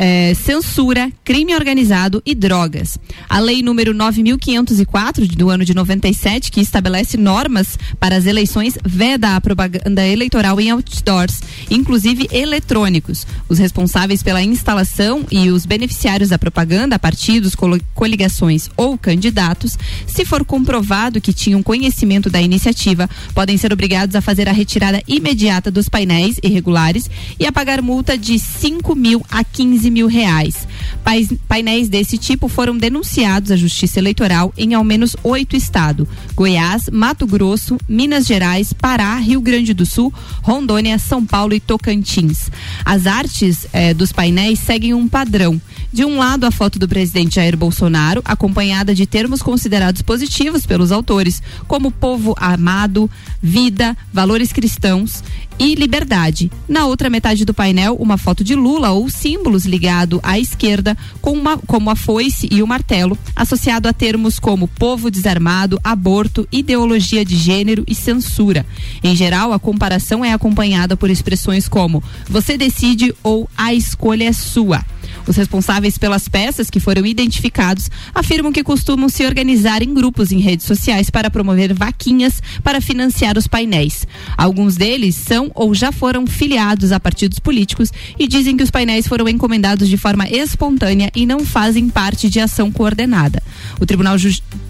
[0.00, 2.96] eh, censura, crime organizado e drogas.
[3.28, 9.34] A lei número 9.504 do ano de 97, que estabelece normas para as eleições, veda
[9.34, 13.26] a propaganda eleitoral em outdoors, inclusive eletrônicos.
[13.48, 17.56] Os responsáveis pela instalação e os beneficiários da propaganda, partidos,
[17.92, 19.76] coligações ou candidatos,
[20.06, 25.02] se for comprovado que tinham conhecimento da iniciativa, podem ser obrigados a fazer a retirada
[25.08, 30.66] imediata dos painéis irregulares e a pagar multa de 5 mil a 15 mil reais.
[31.48, 37.26] Painéis desse tipo foram denunciados à Justiça Eleitoral em ao menos oito estados: Goiás, Mato
[37.26, 40.12] Grosso, Minas Gerais, Pará, Rio Grande do Sul,
[40.42, 42.50] Rondônia, São Paulo e Tocantins.
[42.84, 45.60] As artes eh, dos painéis seguem um padrão.
[45.90, 50.92] De um lado, a foto do presidente Jair Bolsonaro, acompanhada de termos considerados positivos pelos
[50.92, 53.10] autores, como povo amado,
[53.42, 55.22] vida, valores cristãos
[55.58, 56.50] e liberdade.
[56.68, 61.32] Na outra metade do painel, uma foto de Lula ou símbolos ligado à esquerda, com
[61.32, 67.24] uma, como a foice e o martelo, associado a termos como povo desarmado, aborto, ideologia
[67.24, 68.64] de gênero e censura.
[69.02, 74.32] Em geral, a comparação é acompanhada por expressões como você decide ou a escolha é
[74.32, 74.84] sua.
[75.26, 80.38] Os responsáveis pelas peças que foram identificados afirmam que costumam se organizar em grupos em
[80.38, 84.06] redes sociais para promover vaquinhas para financiar os painéis.
[84.36, 89.06] Alguns deles são ou já foram filiados a partidos políticos e dizem que os painéis
[89.06, 93.42] foram encomendados de forma espontânea e não fazem parte de ação coordenada.
[93.80, 94.16] O Tribunal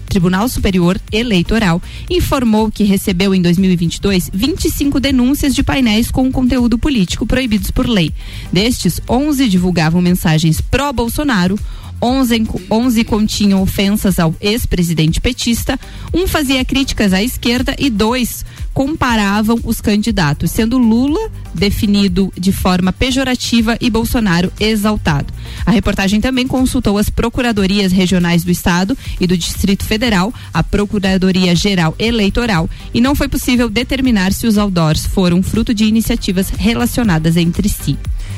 [0.07, 7.27] Tribunal Superior Eleitoral informou que recebeu em 2022 25 denúncias de painéis com conteúdo político
[7.27, 8.11] proibidos por lei.
[8.51, 11.59] Destes, 11 divulgavam mensagens pró-Bolsonaro.
[12.01, 15.77] 11, en- 11 continham ofensas ao ex-presidente petista,
[16.13, 18.45] um fazia críticas à esquerda e dois
[18.79, 25.33] comparavam os candidatos, sendo Lula definido de forma pejorativa e Bolsonaro exaltado.
[25.65, 31.53] A reportagem também consultou as procuradorias regionais do Estado e do Distrito Federal, a Procuradoria
[31.57, 37.35] Geral Eleitoral, e não foi possível determinar se os outdoors foram fruto de iniciativas relacionadas
[37.35, 37.97] entre si.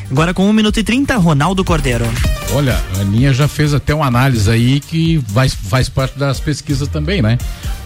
[0.09, 2.05] Agora com 1 minuto e 30, Ronaldo Cordeiro.
[2.53, 6.87] Olha, a Aninha já fez até uma análise aí que faz, faz parte das pesquisas
[6.87, 7.37] também, né?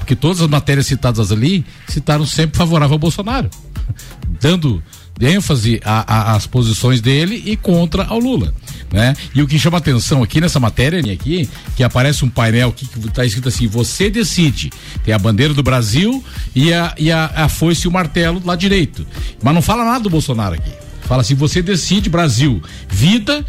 [0.05, 3.49] Porque todas as matérias citadas ali citaram sempre favorável ao Bolsonaro,
[4.39, 4.83] dando
[5.19, 8.53] ênfase às posições dele e contra ao Lula.
[8.93, 9.15] Né?
[9.33, 13.25] E o que chama atenção aqui nessa matéria aqui, que aparece um painel que está
[13.25, 14.71] escrito assim: você decide.
[15.03, 18.55] Tem a bandeira do Brasil e a, e a, a foice e o martelo lá
[18.55, 19.07] direito.
[19.41, 20.71] Mas não fala nada do Bolsonaro aqui.
[21.01, 23.43] Fala assim: você decide, Brasil, vida,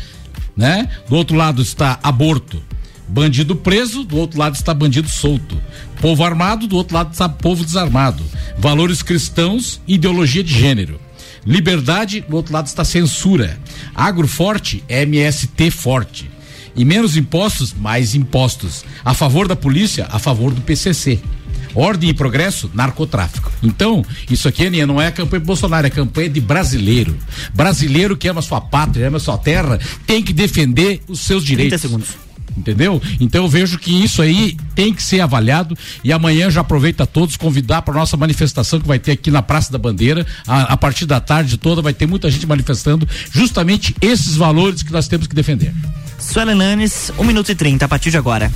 [0.57, 0.89] né?
[1.07, 2.63] Do outro lado está aborto.
[3.09, 5.61] Bandido preso, do outro lado está bandido solto.
[6.01, 8.23] Povo armado, do outro lado está povo desarmado.
[8.59, 11.01] Valores cristãos, ideologia de gênero.
[11.45, 13.59] Liberdade, do outro lado está censura.
[13.95, 16.31] Agro forte, MST forte.
[16.75, 18.85] E menos impostos, mais impostos.
[19.05, 21.21] A favor da polícia, a favor do PCC.
[21.75, 23.53] Ordem e progresso, narcotráfico.
[23.63, 27.17] Então, isso aqui, Aninha, não é a campanha de Bolsonaro, é a campanha de brasileiro.
[27.55, 31.81] Brasileiro que ama sua pátria, ama sua terra, tem que defender os seus direitos.
[31.81, 32.26] 30 segundos.
[32.57, 33.01] Entendeu?
[33.21, 37.37] Então eu vejo que isso aí tem que ser avaliado e amanhã já aproveita todos
[37.37, 40.27] convidar para nossa manifestação que vai ter aqui na Praça da Bandeira.
[40.47, 44.93] A, a partir da tarde toda vai ter muita gente manifestando justamente esses valores que
[44.93, 45.75] nós temos que defender.
[46.19, 48.51] Suelen Lanes, 1 minuto e 30, a partir de agora.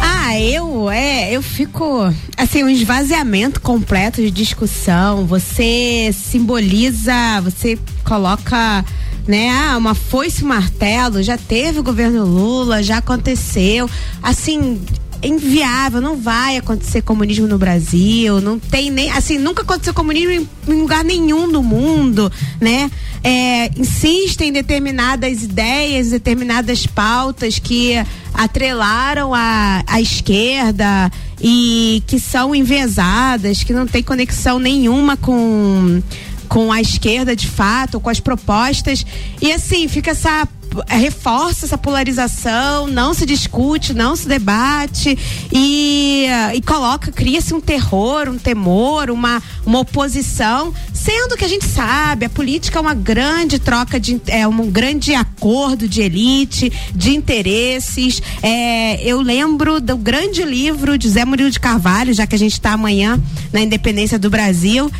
[0.00, 5.26] Ah, eu é, eu fico assim, um esvaziamento completo de discussão.
[5.26, 8.84] Você simboliza, você coloca,
[9.28, 13.88] né, ah, uma foice martelo, já teve o governo Lula, já aconteceu.
[14.22, 14.80] Assim,
[15.22, 20.48] inviável, não vai acontecer comunismo no Brasil, não tem nem, assim, nunca aconteceu comunismo em,
[20.68, 22.90] em lugar nenhum do mundo, né?
[23.22, 27.94] É, insistem em determinadas ideias, determinadas pautas que
[28.32, 31.10] atrelaram a, a esquerda
[31.40, 36.00] e que são enviesadas, que não tem conexão nenhuma com
[36.48, 39.04] com a esquerda de fato, com as propostas.
[39.40, 40.48] E assim, fica essa
[40.86, 45.18] reforça essa polarização, não se discute, não se debate
[45.52, 51.64] e, e coloca, cria-se um terror, um temor, uma, uma oposição, sendo que a gente
[51.64, 57.14] sabe, a política é uma grande troca de é um grande acordo de elite, de
[57.14, 58.22] interesses.
[58.42, 62.52] É, eu lembro do grande livro de Zé Murilo de Carvalho, já que a gente
[62.52, 63.20] está amanhã
[63.52, 64.90] na independência do Brasil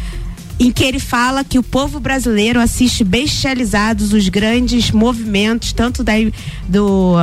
[0.58, 6.14] em que ele fala que o povo brasileiro assiste bestializados os grandes movimentos, tanto da,
[6.68, 7.14] do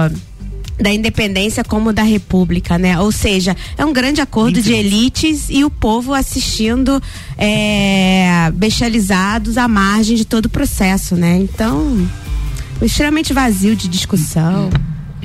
[0.78, 3.00] da independência como da república, né?
[3.00, 7.02] Ou seja, é um grande acordo de elites e o povo assistindo
[7.38, 11.38] é, bestializados à margem de todo o processo, né?
[11.38, 12.06] Então,
[12.82, 14.70] extremamente vazio de discussão.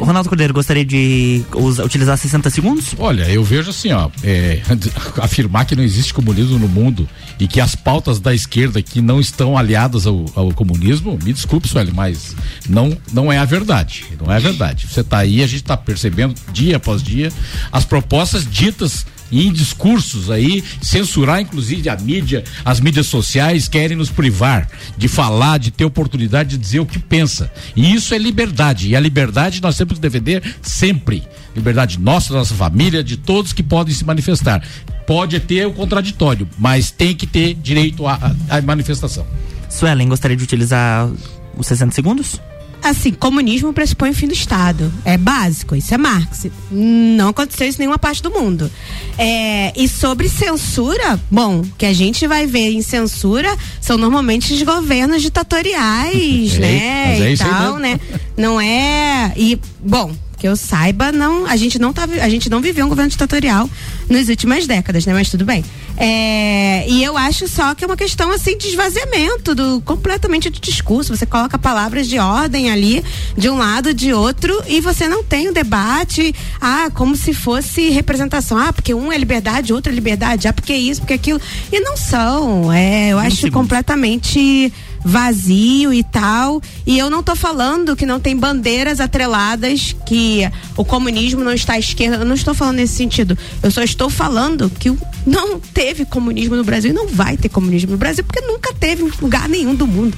[0.05, 2.95] Ronaldo Cordeiro, gostaria de usar, utilizar 60 segundos?
[2.99, 4.61] Olha, eu vejo assim, ó, é,
[5.21, 9.21] afirmar que não existe comunismo no mundo e que as pautas da esquerda que não
[9.21, 12.35] estão aliadas ao, ao comunismo, me desculpe, Sueli, mas
[12.69, 14.05] não, não é a verdade.
[14.21, 14.87] Não é a verdade.
[14.89, 17.33] Você está aí, a gente está percebendo dia após dia
[17.73, 24.11] as propostas ditas em discursos aí, censurar inclusive a mídia, as mídias sociais querem nos
[24.11, 27.51] privar de falar, de ter oportunidade de dizer o que pensa.
[27.75, 28.89] E isso é liberdade.
[28.89, 31.23] E a liberdade nós temos que defender sempre.
[31.55, 34.63] Liberdade nossa, da nossa família, de todos que podem se manifestar.
[35.07, 39.27] Pode ter o contraditório, mas tem que ter direito à manifestação.
[39.69, 41.11] Suelen, gostaria de utilizar
[41.57, 42.41] os 60 segundos?
[42.83, 44.93] Assim, comunismo pressupõe o fim do Estado.
[45.05, 46.47] É básico, isso é Marx.
[46.71, 48.71] Não aconteceu isso em nenhuma parte do mundo.
[49.19, 54.63] É, e sobre censura, bom, que a gente vai ver em censura são normalmente os
[54.63, 57.19] governos ditatoriais, É, né?
[57.21, 58.01] é e tal, né?
[58.37, 59.33] Não é.
[59.37, 62.89] E, bom, que eu saiba, não, a gente não tá, a gente não viveu um
[62.89, 63.69] governo ditatorial
[64.09, 65.13] nas últimas décadas, né?
[65.13, 65.63] Mas tudo bem.
[65.99, 70.59] É, e eu acho só que é uma questão assim de esvaziamento do completamente do
[70.59, 71.15] discurso.
[71.15, 73.05] Você coloca palavras de ordem ali,
[73.37, 77.91] de um lado, de outro, e você não tem o debate, ah, como se fosse
[77.91, 78.57] representação.
[78.57, 81.41] Ah, porque um é liberdade, outro é liberdade, ah, porque isso, porque aquilo.
[81.71, 82.73] E não são.
[82.73, 84.73] É, eu acho completamente
[85.05, 86.61] vazio e tal.
[86.87, 91.75] E eu não tô falando que não tem bandeiras atreladas, que o comunismo não está
[91.75, 92.17] à esquerda.
[92.17, 93.37] Eu não estou falando nesse sentido.
[93.63, 94.93] Eu só estou falando que
[95.27, 99.05] não teve comunismo no Brasil e não vai ter comunismo no Brasil, porque nunca teve
[99.05, 100.17] em lugar nenhum do mundo.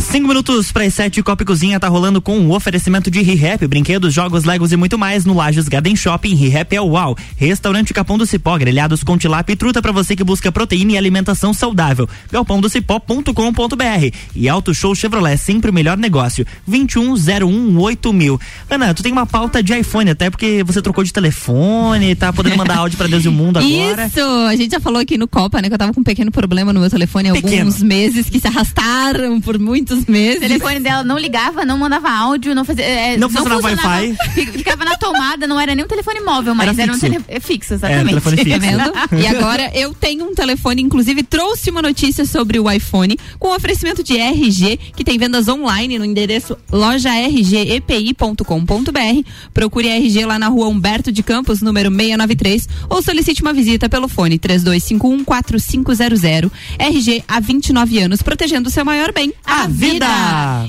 [0.00, 3.64] Cinco minutos para as sete, Copa e Cozinha tá rolando com o oferecimento de ReHap,
[3.68, 6.34] brinquedos, jogos, legos e muito mais no Lages Garden Shopping.
[6.34, 7.16] ReHap é o UAU.
[7.36, 10.98] Restaurante Capão do Cipó, grelhados com tilápia e truta para você que busca proteína e
[10.98, 12.08] alimentação saudável.
[12.32, 16.44] galpãodocipó.com.br e Auto Show Chevrolet, sempre o melhor negócio.
[16.68, 18.12] 21018000.
[18.12, 18.40] mil.
[18.68, 22.56] Ana, tu tem uma pauta de iPhone, até porque você trocou de telefone, tá podendo
[22.56, 24.06] mandar áudio para Deus e o mundo agora.
[24.06, 24.20] Isso!
[24.20, 25.68] A gente já falou aqui no Copa, né?
[25.68, 28.48] Que eu tava com um pequeno problema no meu telefone há alguns meses que se
[28.48, 30.38] arrastaram por muitos meses.
[30.38, 32.84] O telefone dela não ligava, não mandava áudio, não fazia.
[32.84, 34.16] é, Não funcionava Wi-Fi.
[34.34, 37.12] fi- Ficava na tomada, não era nem um telefone móvel, mas Era era, um fixo.
[37.12, 38.08] telefone fixo, exatamente.
[38.08, 38.50] telefone fixo.
[38.50, 38.92] Tá vendo?
[39.22, 44.02] E agora eu tenho um telefone, inclusive trouxe uma notícia sobre o iPhone com oferecimento
[44.02, 49.28] de RG, que tem vendas online no endereço lojargepi.com.br.
[49.52, 53.86] Procure a RG lá na rua Humberto de Campos, número 693, ou solicite uma visita
[53.88, 56.50] pelo fone 32514500.
[56.78, 60.06] RG há 29 anos, protegendo o seu maior bem, a, vida.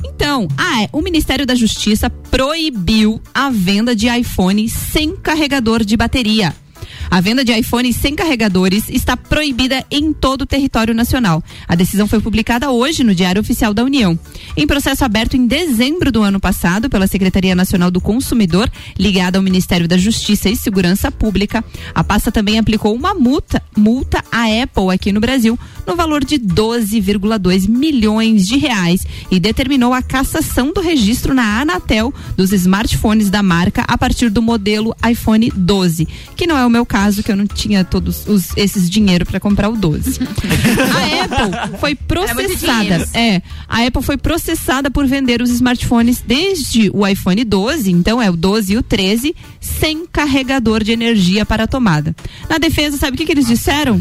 [0.04, 5.96] Então, ah, é, o Ministério da Justiça proibiu a venda de iPhone sem carregador de
[5.96, 6.54] bateria.
[7.10, 11.44] A venda de iPhones sem carregadores está proibida em todo o território nacional.
[11.68, 14.18] A decisão foi publicada hoje no Diário Oficial da União.
[14.58, 19.44] Em processo aberto em dezembro do ano passado pela Secretaria Nacional do Consumidor, ligada ao
[19.44, 21.64] Ministério da Justiça e Segurança Pública,
[21.94, 26.40] a pasta também aplicou uma multa, multa à Apple aqui no Brasil no valor de
[26.40, 33.44] 12,2 milhões de reais e determinou a cassação do registro na Anatel dos smartphones da
[33.44, 37.36] marca a partir do modelo iPhone 12, que não é o meu caso, que eu
[37.38, 40.20] não tinha todos os- esses dinheiro para comprar o 12.
[40.92, 42.84] a Apple foi processada.
[42.84, 43.08] dinheiro.
[43.14, 48.30] É, a Apple foi processada por vender os smartphones desde o iPhone 12, então é
[48.30, 49.34] o 12 e o 13,
[49.66, 52.16] sem carregador de energia para a tomada.
[52.50, 54.00] Na defesa, sabe o que, que eles disseram?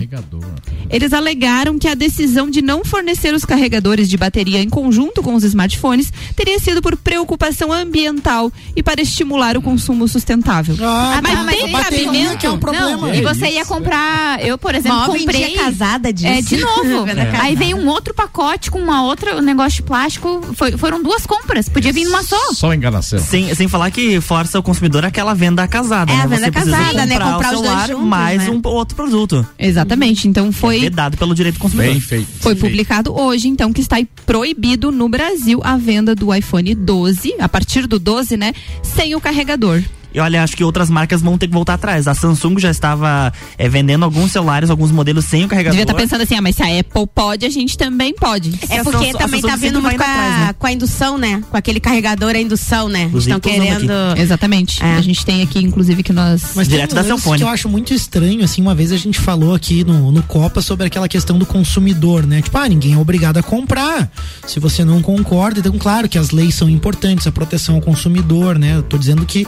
[0.91, 5.35] Eles alegaram que a decisão de não fornecer os carregadores de bateria em conjunto com
[5.35, 10.77] os smartphones teria sido por preocupação ambiental e para estimular o consumo sustentável.
[10.81, 12.47] Ah, mas tá, mas tem cabimento?
[12.47, 12.97] é um problema.
[13.09, 15.47] Não, e você ia comprar, eu, por exemplo, homem comprei.
[15.49, 16.29] dia casada disso.
[16.29, 17.07] É, de novo.
[17.15, 17.43] Casada.
[17.43, 20.41] Aí veio um outro pacote com uma outra um negócio de plástico.
[20.55, 21.69] Foi- foram duas compras.
[21.69, 22.53] Podia vir numa só.
[22.53, 23.19] Só enganação.
[23.19, 26.13] Sem, sem falar que força o consumidor aquela venda casada.
[26.13, 26.23] É, né?
[26.23, 27.15] a venda Você precisa casada, né?
[27.15, 28.51] comprar Comprar o os dois celular juntos, mais né?
[28.51, 29.47] um outro produto.
[29.59, 30.29] Exatamente.
[30.29, 30.81] Então foi.
[30.81, 31.93] Vedado pelo direito do consumidor.
[31.93, 32.29] Bem feito.
[32.41, 37.35] Foi publicado hoje, então, que está aí proibido no Brasil a venda do iPhone 12,
[37.39, 38.53] a partir do 12, né?
[38.83, 39.83] Sem o carregador.
[40.15, 42.07] E olha, acho que outras marcas vão ter que voltar atrás.
[42.07, 45.73] A Samsung já estava eh, vendendo alguns celulares, alguns modelos sem o carregador.
[45.73, 48.51] Devia estar pensando assim, ah, mas se a Apple pode, a gente também pode.
[48.71, 50.55] É porque Samsung- também Samsung tá vindo muito com atrás, né?
[50.59, 51.43] com a indução, né?
[51.51, 53.11] Com aquele carregador a indução, né?
[53.15, 53.93] Estão querendo.
[54.17, 54.83] Exatamente.
[54.83, 54.95] É.
[54.97, 56.53] A gente tem aqui, inclusive, que nós.
[56.55, 57.39] Mas Direto da um lance Celfone.
[57.39, 60.63] que eu acho muito estranho, assim, uma vez a gente falou aqui no, no Copa
[60.63, 62.41] sobre aquela questão do consumidor, né?
[62.41, 64.11] Tipo, ah, ninguém é obrigado a comprar
[64.47, 65.61] se você não concorda.
[65.61, 68.77] Então, claro que as leis são importantes, a proteção ao consumidor, né?
[68.77, 69.47] Eu tô dizendo que,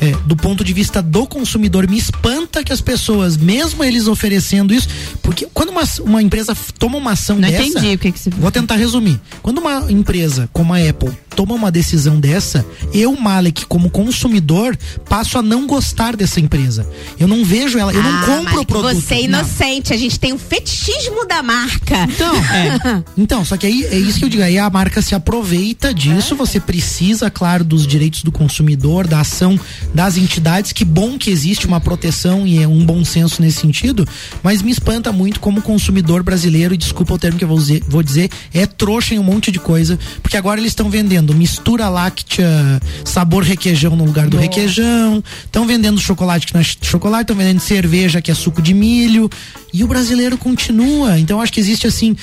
[0.00, 4.72] é, do ponto de vista do consumidor, me espanta que as pessoas, mesmo eles oferecendo
[4.72, 4.88] isso,
[5.22, 7.62] porque quando uma, uma empresa toma uma ação Não dessa...
[7.62, 8.30] entendi o que, que você.
[8.30, 9.20] Vou tentar resumir.
[9.42, 11.10] Quando uma empresa como a Apple
[11.40, 14.76] toma uma decisão dessa, eu, Malek, como consumidor,
[15.08, 16.86] passo a não gostar dessa empresa.
[17.18, 19.00] Eu não vejo ela, eu não Ah, compro Malik, o produto.
[19.00, 19.38] Você é Não.
[19.38, 19.94] inocente.
[19.94, 21.96] A gente tem um fetichismo da marca.
[22.04, 23.02] Então, é.
[23.16, 24.42] Então, só que aí é isso que eu digo.
[24.42, 26.36] Aí a marca se aproveita disso.
[26.36, 29.58] Você precisa, claro, dos direitos do consumidor, da ação
[29.94, 30.72] das entidades.
[30.72, 34.06] Que bom que existe uma proteção e é um bom senso nesse sentido.
[34.42, 37.82] Mas me espanta muito como consumidor brasileiro, e desculpa o termo que eu vou dizer,
[37.88, 39.98] vou dizer é trouxa em um monte de coisa.
[40.22, 42.48] Porque agora eles estão vendendo mistura láctea,
[43.04, 45.22] sabor requeijão no lugar do requeijão.
[45.44, 48.74] Estão vendendo chocolate que não é ch- chocolate, estão vendendo cerveja que é suco de
[48.74, 49.30] milho.
[49.72, 51.18] E o brasileiro continua.
[51.18, 52.16] Então eu acho que existe assim,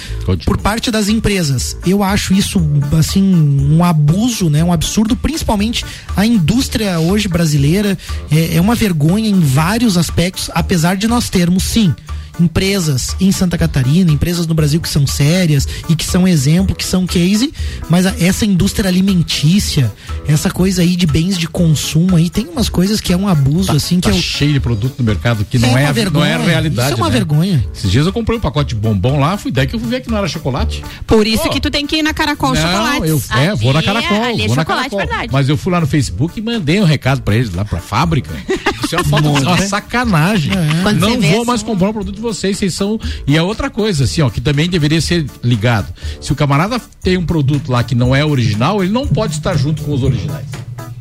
[0.46, 1.78] por parte das empresas.
[1.86, 2.62] Eu acho isso
[3.00, 4.64] assim um abuso, né?
[4.64, 5.86] Um absurdo, principalmente
[6.16, 7.98] a indústria hoje brasileira
[8.30, 11.96] é, é uma vergonha em vários aspectos, apesar de nós termos sim
[12.40, 16.86] empresas em Santa Catarina, empresas no Brasil que são sérias e que são exemplo, que
[16.86, 17.54] são case,
[17.90, 19.92] mas a- essa indústria alimentícia,
[20.28, 23.72] essa coisa aí de bens de consumo aí, tem umas coisas que é um abuso
[23.72, 25.88] assim que Tá eu cheio de produto no mercado que É não uma é, a-
[25.88, 26.30] não vergonha.
[26.30, 26.88] é a realidade.
[26.90, 27.14] Isso é uma né?
[27.14, 27.66] vergonha.
[27.74, 30.02] Esses dias eu comprei um pacote de bombom lá, fui daí que eu fui ver
[30.02, 30.84] que não era chocolate.
[31.06, 31.50] Por isso Pô.
[31.50, 33.10] que tu tem que ir na Caracol não, Chocolates.
[33.10, 35.00] eu é, vou na Ali é- Caracol, ali é vou na chocolate Caracol.
[35.00, 35.30] verdade.
[35.32, 38.32] Mas eu fui lá no Facebook e mandei um recado pra eles lá pra fábrica.
[38.86, 40.52] Isso é uma, falta, uma sacanagem.
[40.84, 43.00] Você Não vê vou assim- mais comprar o produto de vocês, vocês são.
[43.26, 45.94] E a outra coisa, assim, ó, que também deveria ser ligado.
[46.22, 49.56] Se o camarada tem um produto lá que não é original, ele não pode estar
[49.56, 50.46] junto com os originais.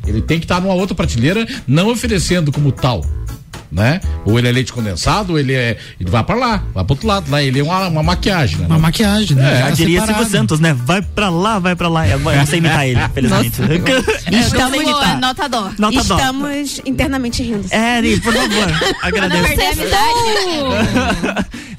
[0.05, 3.05] Ele tem que estar numa outra prateleira, não oferecendo como tal.
[3.71, 3.99] Né?
[4.25, 5.77] Ou ele é leite condensado, ou ele é.
[5.99, 7.29] Ele vai pra lá, vai pro outro lado.
[7.29, 8.65] Lá ele é uma, uma maquiagem, né?
[8.67, 9.55] Uma maquiagem, né?
[9.55, 10.05] É, Já diria.
[10.05, 10.73] Silvio Santos, né?
[10.73, 12.07] Vai pra lá, vai pra lá.
[12.07, 13.61] Eu não sei imitar ele, felizmente.
[14.31, 15.19] Estamos, imitar.
[15.19, 15.71] nota dó.
[15.77, 16.15] Nota dó.
[16.17, 17.65] estamos internamente rindo.
[17.71, 18.67] É, Eri, por favor,
[19.01, 19.53] agradeço.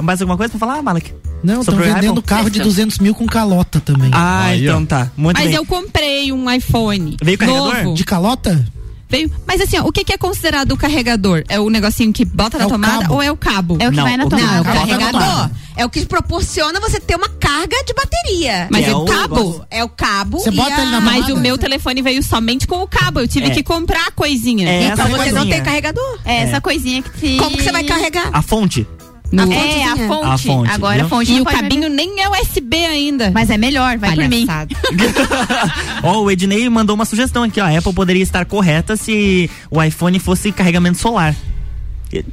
[0.02, 1.12] Mais alguma coisa pra falar, Malek?
[1.42, 2.22] Não, estão vendendo iPhone?
[2.22, 4.10] carro de 200 mil com calota também.
[4.12, 4.86] Ah, Aí, então ó.
[4.86, 5.10] tá.
[5.16, 5.54] Muito Mas bem.
[5.54, 7.16] eu comprei um iPhone.
[7.22, 7.82] Veio carregador?
[7.84, 7.94] novo.
[7.94, 8.64] De calota?
[9.08, 9.30] Veio.
[9.46, 11.42] Mas assim, ó, o que, que é considerado o carregador?
[11.48, 13.14] É o negocinho que bota É na o tomada cabo.
[13.14, 13.78] ou é o cabo?
[13.80, 14.46] É o que Não, vai na o- tomada.
[14.48, 15.50] Não, é o Coloca na carregador.
[15.76, 18.66] É o que proporciona você ter uma carga de bateria.
[18.70, 19.36] Mas é é o o cabo.
[19.36, 19.66] negócio.
[19.70, 20.38] É o cabo.
[20.40, 20.82] Você e bota a...
[20.82, 21.34] ele na Mas tomada?
[21.34, 23.20] o meu telefone veio somente com o cabo.
[23.20, 23.50] Eu tive É.
[23.50, 24.68] que comprar a coisinha.
[24.68, 25.54] É, Então você não coisinha.
[25.54, 26.18] tem carregador.
[26.24, 27.36] É essa coisinha que te...
[27.38, 28.28] Como que você vai carregar?
[28.32, 28.86] A fonte.
[29.30, 30.26] No- A É, a fonte.
[30.26, 31.04] A fonte, Agora viu?
[31.06, 33.30] a fonte E o cabinho nem é USB ainda.
[33.30, 34.46] Mas é melhor, vai por mim.
[36.02, 37.64] Ó, o Ednei mandou uma sugestão aqui, ó.
[37.66, 41.34] A Apple poderia estar correta se o iPhone fosse carregamento solar.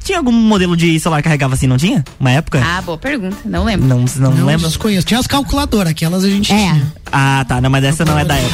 [0.06, 2.02] Tinha algum modelo de celular que carregava assim, não tinha?
[2.18, 2.64] Uma época?
[2.66, 3.36] Ah, boa pergunta.
[3.44, 3.86] Não lembro.
[3.86, 4.68] Não, não, Não, lembra?
[4.70, 5.06] desconheço.
[5.06, 6.56] Tinha as calculadoras, aquelas a gente É.
[6.58, 6.94] tinha.
[7.12, 7.60] Ah, tá.
[7.60, 8.50] Não, mas essa não é da Apple.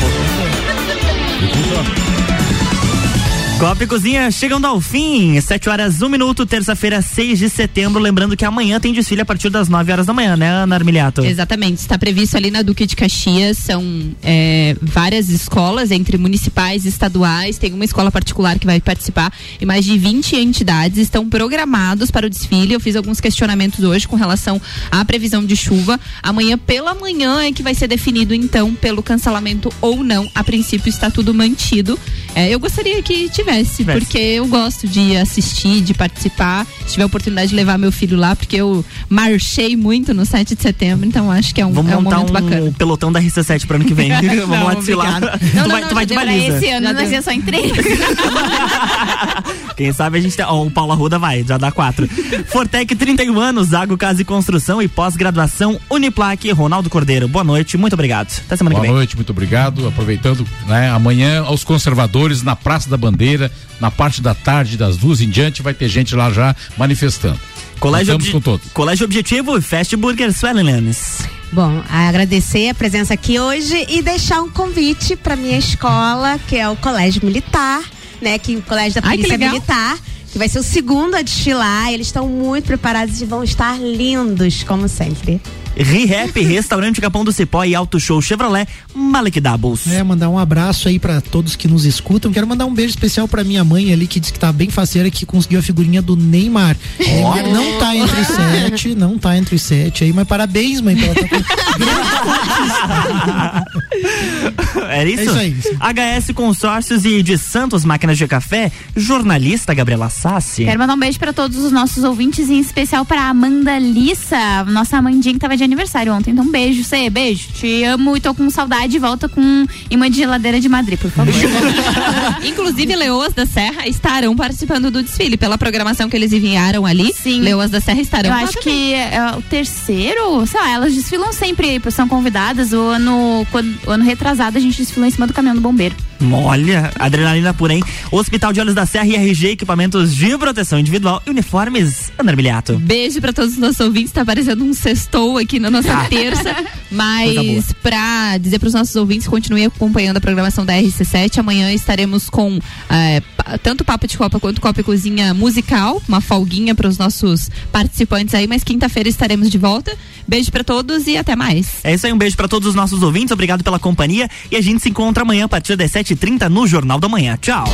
[3.62, 8.01] Copa e Cozinha chegando ao fim, 7 horas 1 minuto, terça-feira, 6 de setembro.
[8.01, 11.24] Lembrando que amanhã tem desfile a partir das 9 horas da manhã, né, Ana Armiliato?
[11.24, 13.84] Exatamente, está previsto ali na Duque de Caxias, são
[14.24, 19.66] é, várias escolas, entre municipais e estaduais, tem uma escola particular que vai participar e
[19.66, 22.74] mais de 20 entidades estão programados para o desfile.
[22.74, 24.59] Eu fiz alguns questionamentos hoje com relação
[24.89, 25.99] à previsão de chuva.
[26.24, 30.28] Amanhã pela manhã é que vai ser definido então pelo cancelamento ou não.
[30.34, 31.99] A princípio está tudo mantido.
[32.34, 33.99] É, eu gostaria que tivesse, Tivesse.
[33.99, 36.65] porque eu gosto de assistir, de participar.
[36.86, 40.55] Se tiver a oportunidade de levar meu filho lá, porque eu marchei muito no 7
[40.55, 42.73] de setembro, então acho que é um, Vamos é um montar momento um bacana.
[42.77, 44.11] pelotão da RC7 pro ano que vem.
[44.41, 45.21] Vamos Não, lá desfilar.
[45.39, 46.57] Tu Não, não, vai, não, tu vai de baliza.
[46.57, 47.15] Esse ano Já vai deu.
[47.15, 47.71] ser só em três.
[49.75, 50.45] Quem sabe a gente tem.
[50.45, 52.07] Ó, o Paulo Arruda vai, já dá quatro.
[52.47, 57.27] Fortec 31 anos, Água, Casa e Construção e pós-graduação Uniplaque, Ronaldo Cordeiro.
[57.27, 58.27] Boa noite, muito obrigado.
[58.45, 58.95] Até semana Boa que vem.
[58.95, 59.88] noite, muito obrigado.
[59.88, 65.22] Aproveitando, né, amanhã aos conservadores na Praça da Bandeira, na parte da tarde, das duas
[65.22, 67.39] em diante, vai ter gente lá já manifestando.
[67.80, 68.67] Colégio, Estamos Obje- com todos.
[68.74, 71.19] Colégio Objetivo e Fast Burger Swellenlands.
[71.51, 76.69] Bom, agradecer a presença aqui hoje e deixar um convite para minha escola, que é
[76.69, 77.82] o Colégio Militar,
[78.22, 78.38] né?
[78.38, 79.53] Que o Colégio da Ai, que Polícia legal.
[79.53, 79.97] Militar,
[80.32, 81.91] que vai ser o segundo a desfilar.
[81.91, 85.41] Eles estão muito preparados e vão estar lindos, como sempre.
[85.76, 89.88] ReHap, Restaurante Capão do Cipó e Auto Show Chevrolet, Malek Doubles.
[89.88, 92.32] É, mandar um abraço aí pra todos que nos escutam.
[92.32, 95.09] Quero mandar um beijo especial pra minha mãe ali, que disse que tá bem faceira,
[95.09, 96.76] que conseguiu a figurinha do Neymar.
[96.99, 100.95] Neymar não tá entre os sete, não tá entre os sete aí, mas parabéns, mãe,
[100.95, 101.28] pela tua
[104.91, 105.38] Era isso?
[105.38, 105.47] É isso
[105.80, 105.93] aí.
[105.93, 110.65] HS Consórcios e de Santos Máquinas de Café, jornalista Gabriela Sassi.
[110.65, 114.97] Quero mandar um beijo pra todos os nossos ouvintes, em especial pra Amanda Lissa, nossa
[114.97, 116.32] Amandinha que tava de aniversário ontem.
[116.32, 117.49] Então, beijo, Cê, beijo.
[117.53, 118.97] Te amo e tô com saudade.
[118.99, 121.34] Volta com imã de geladeira de Madrid, por favor.
[122.45, 125.38] Inclusive, Leoas da Serra estarão participando do desfile.
[125.38, 127.41] Pela programação que eles enviaram ali, Sim.
[127.41, 131.80] Leoas da Serra estarão Eu acho que é, o terceiro, sei lá, elas desfilam sempre,
[131.91, 132.74] são convidadas.
[132.74, 135.95] O ano, quando- o ano retrasado a gente desfilou em cima do caminhão do bombeiro.
[136.32, 137.84] Olha, adrenalina hein?
[138.11, 142.78] Hospital de Olhos da Serra e RG, equipamentos de proteção individual e uniformes, André Miliato.
[142.78, 144.11] Beijo pra todos os nossos ouvintes.
[144.11, 146.43] Tá parecendo um sextou aqui na nossa terça.
[146.43, 146.82] Coisa boa.
[146.91, 151.38] Mas pra dizer pros nossos ouvintes, continuem acompanhando a programação da RC7.
[151.39, 152.59] Amanhã estaremos com
[152.89, 153.22] é,
[153.63, 156.01] tanto Papo de Copa quanto Copa e Cozinha musical.
[156.07, 158.47] Uma folguinha pros nossos participantes aí.
[158.47, 159.95] Mas quinta-feira estaremos de volta.
[160.28, 161.80] Beijo pra todos e até mais.
[161.84, 164.61] É isso aí, um beijo pra todos os nossos ouvintes, obrigado pela companhia e a
[164.61, 167.38] gente se encontra amanhã a partir das 7h30 no Jornal da Manhã.
[167.38, 167.66] Tchau.